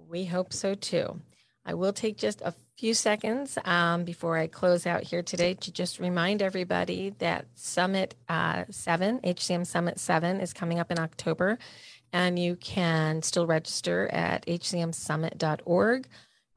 [0.09, 1.21] We hope so too.
[1.65, 5.71] I will take just a few seconds um, before I close out here today to
[5.71, 11.57] just remind everybody that Summit uh, 7, HCM Summit 7, is coming up in October,
[12.13, 16.07] and you can still register at hcmsummit.org.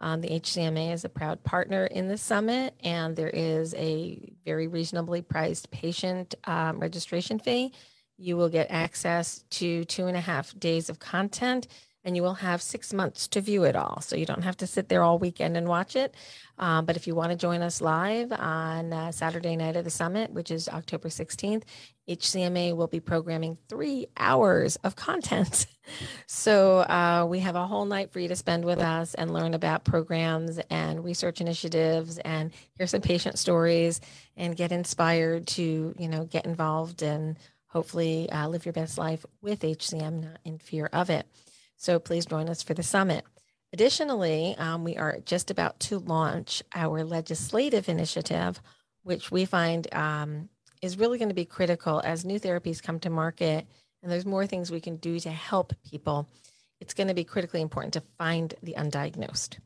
[0.01, 4.69] Um, the HCMA is a proud partner in the summit, and there is a very
[4.69, 7.73] reasonably priced patient um, registration fee.
[8.17, 11.67] You will get access to two and a half days of content
[12.09, 14.01] and you will have six months to view it all.
[14.01, 16.15] So you don't have to sit there all weekend and watch it.
[16.57, 19.91] Um, but if you want to join us live on uh, Saturday night of the
[19.91, 21.65] summit, which is October 16th,
[22.09, 25.67] HCMA will be programming three hours of content.
[26.27, 29.53] so uh, we have a whole night for you to spend with us and learn
[29.53, 34.01] about programs and research initiatives and hear some patient stories
[34.35, 37.37] and get inspired to, you know, get involved and
[37.67, 41.27] hopefully uh, live your best life with HCM, not in fear of it.
[41.79, 43.25] So please join us for the summit.
[43.73, 48.61] Additionally, um, we are just about to launch our legislative initiative,
[49.05, 50.49] which we find um,
[50.83, 53.67] is really going to be critical as new therapies come to market
[54.03, 56.29] and there's more things we can do to help people.
[56.81, 59.59] It's going to be critically important to find the undiagnosed.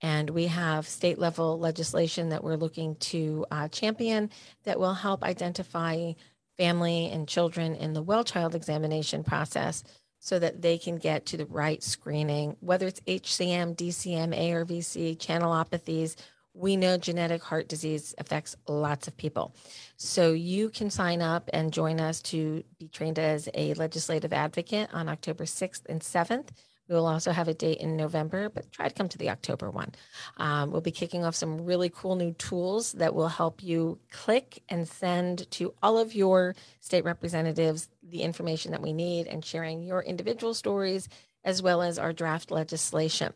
[0.00, 4.30] And we have state level legislation that we're looking to uh, champion
[4.64, 6.12] that will help identify
[6.56, 9.84] family and children in the well child examination process
[10.24, 16.14] so that they can get to the right screening, whether it's HCM, DCM, ARVC, channelopathies.
[16.54, 19.52] we know genetic heart disease affects lots of people.
[19.96, 24.90] So you can sign up and join us to be trained as a legislative advocate
[24.92, 26.50] on October 6th and 7th.
[26.92, 29.70] We will also have a date in November, but try to come to the October
[29.70, 29.92] one.
[30.36, 34.62] Um, we'll be kicking off some really cool new tools that will help you click
[34.68, 39.82] and send to all of your state representatives the information that we need and sharing
[39.82, 41.08] your individual stories
[41.44, 43.32] as well as our draft legislation.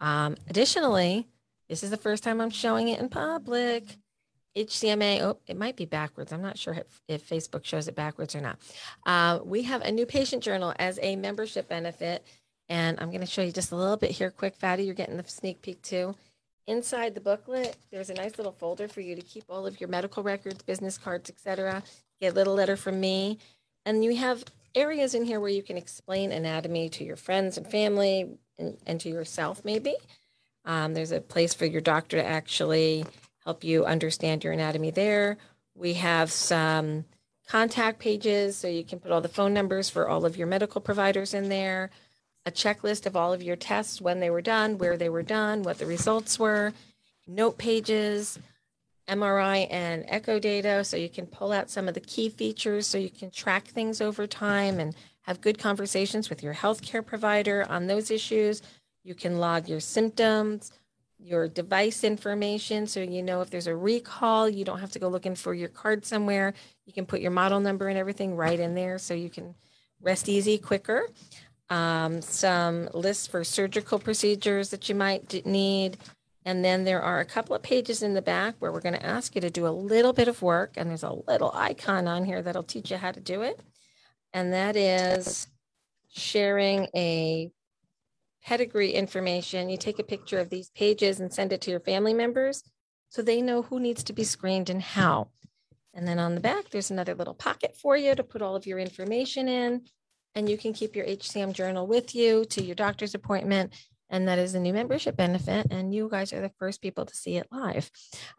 [0.00, 1.26] Um, additionally,
[1.68, 3.98] this is the first time I'm showing it in public.
[4.56, 6.32] HCMA, oh, it might be backwards.
[6.32, 8.58] I'm not sure if, if Facebook shows it backwards or not.
[9.04, 12.26] Uh, we have a new patient journal as a membership benefit.
[12.68, 14.84] And I'm going to show you just a little bit here quick, Fady.
[14.84, 16.14] You're getting the sneak peek too.
[16.66, 19.88] Inside the booklet, there's a nice little folder for you to keep all of your
[19.88, 21.82] medical records, business cards, etc.
[22.20, 23.38] Get a little letter from me.
[23.86, 24.44] And you have
[24.74, 29.00] areas in here where you can explain anatomy to your friends and family and, and
[29.00, 29.94] to yourself, maybe.
[30.66, 33.06] Um, there's a place for your doctor to actually
[33.44, 35.38] help you understand your anatomy there.
[35.74, 37.06] We have some
[37.48, 40.82] contact pages so you can put all the phone numbers for all of your medical
[40.82, 41.88] providers in there,
[42.46, 45.62] a checklist of all of your tests, when they were done, where they were done,
[45.62, 46.72] what the results were,
[47.26, 48.38] note pages,
[49.08, 52.98] MRI and echo data so you can pull out some of the key features so
[52.98, 57.86] you can track things over time and have good conversations with your healthcare provider on
[57.86, 58.62] those issues.
[59.04, 60.72] You can log your symptoms,
[61.18, 65.08] your device information so you know if there's a recall, you don't have to go
[65.08, 66.54] looking for your card somewhere.
[66.86, 69.54] You can put your model number and everything right in there so you can
[70.00, 71.06] rest easy quicker.
[71.70, 75.98] Um, some lists for surgical procedures that you might need.
[76.44, 79.04] And then there are a couple of pages in the back where we're going to
[79.04, 80.74] ask you to do a little bit of work.
[80.76, 83.60] And there's a little icon on here that'll teach you how to do it.
[84.32, 85.46] And that is
[86.08, 87.50] sharing a
[88.42, 89.68] pedigree information.
[89.68, 92.62] You take a picture of these pages and send it to your family members
[93.10, 95.28] so they know who needs to be screened and how.
[95.92, 98.66] And then on the back, there's another little pocket for you to put all of
[98.66, 99.82] your information in.
[100.38, 103.72] And you can keep your HCM journal with you to your doctor's appointment.
[104.08, 105.66] And that is a new membership benefit.
[105.72, 107.90] And you guys are the first people to see it live.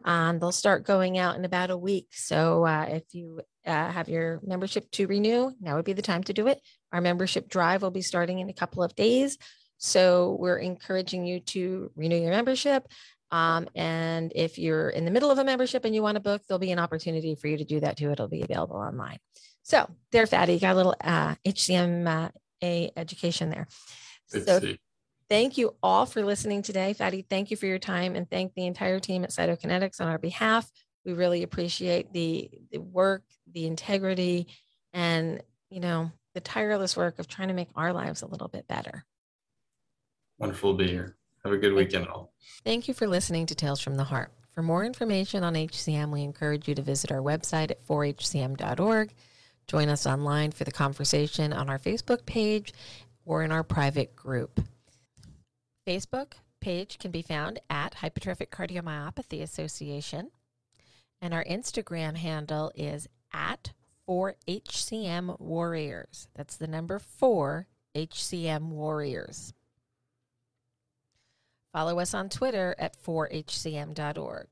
[0.06, 2.08] Um, they'll start going out in about a week.
[2.12, 6.22] So uh, if you uh, have your membership to renew, now would be the time
[6.24, 6.62] to do it.
[6.90, 9.36] Our membership drive will be starting in a couple of days.
[9.76, 12.88] So we're encouraging you to renew your membership.
[13.30, 16.40] Um, and if you're in the middle of a membership and you want to book,
[16.48, 18.10] there'll be an opportunity for you to do that too.
[18.10, 19.18] It'll be available online.
[19.62, 23.66] So there, Fady, got a little uh, HCM uh, education there.
[24.26, 24.60] So
[25.28, 26.94] thank you all for listening today.
[26.98, 30.18] Fady, thank you for your time and thank the entire team at Cytokinetics on our
[30.18, 30.70] behalf.
[31.04, 34.48] We really appreciate the, the work, the integrity,
[34.92, 38.66] and you know, the tireless work of trying to make our lives a little bit
[38.68, 39.04] better.
[40.38, 41.16] Wonderful to be here.
[41.44, 42.32] Have a good weekend, all.
[42.64, 44.32] Thank you for listening to Tales from the Heart.
[44.52, 49.14] For more information on HCM, we encourage you to visit our website at 4hcm.org.
[49.70, 52.72] Join us online for the conversation on our Facebook page
[53.24, 54.58] or in our private group.
[55.86, 60.32] Facebook page can be found at Hypertrophic Cardiomyopathy Association,
[61.22, 63.70] and our Instagram handle is at
[64.08, 66.26] 4HCM Warriors.
[66.34, 69.54] That's the number 4 HCM Warriors.
[71.72, 74.48] Follow us on Twitter at 4hcm.org.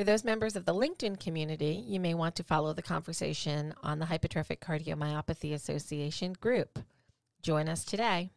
[0.00, 3.98] For those members of the LinkedIn community, you may want to follow the conversation on
[3.98, 6.78] the Hypertrophic Cardiomyopathy Association group.
[7.42, 8.30] Join us today.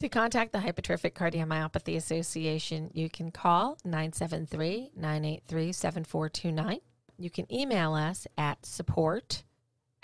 [0.00, 6.80] To contact the Hypertrophic Cardiomyopathy Association, you can call 973 983 7429.
[7.16, 9.44] You can email us at support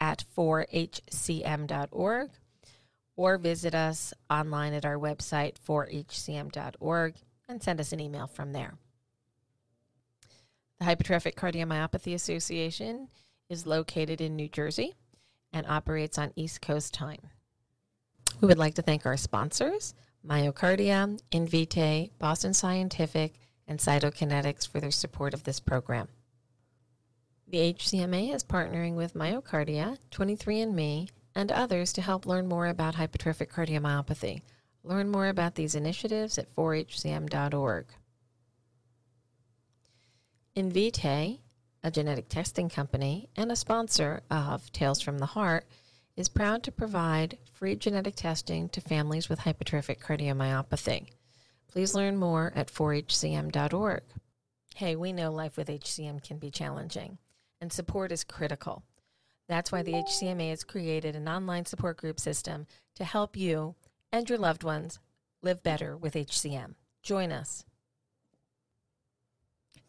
[0.01, 2.31] at 4hcm.org
[3.16, 7.14] or visit us online at our website, 4hcm.org,
[7.47, 8.79] and send us an email from there.
[10.85, 13.09] Hypertrophic Cardiomyopathy Association
[13.49, 14.95] is located in New Jersey
[15.53, 17.20] and operates on East Coast time.
[18.41, 19.95] We would like to thank our sponsors,
[20.26, 23.35] MyoKardia, Invitae, Boston Scientific,
[23.66, 26.09] and Cytokinetics for their support of this program.
[27.49, 33.49] The HCMA is partnering with MyoKardia, 23andMe, and others to help learn more about hypertrophic
[33.49, 34.43] cardiomyopathy.
[34.82, 37.87] Learn more about these initiatives at 4hcm.org.
[40.57, 41.41] Invitae,
[41.83, 45.67] a genetic testing company and a sponsor of Tales from the Heart,
[46.17, 51.09] is proud to provide free genetic testing to families with hypertrophic cardiomyopathy.
[51.67, 54.03] Please learn more at 4hcm.org.
[54.77, 57.19] Hey, we know life with HCM can be challenging,
[57.61, 58.85] and support is critical.
[59.49, 63.75] That's why the HCMA has created an online support group system to help you
[64.13, 65.01] and your loved ones
[65.43, 66.75] live better with HCM.
[67.03, 67.65] Join us.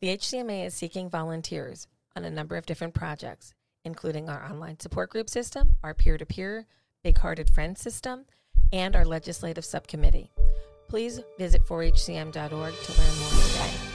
[0.06, 5.10] The HCMA is seeking volunteers on a number of different projects, including our online support
[5.10, 6.68] group system, our peer to peer,
[7.04, 8.26] Big Hearted Friends system,
[8.72, 10.32] and our legislative subcommittee.
[10.90, 13.95] Please visit 4hcm.org to learn more today.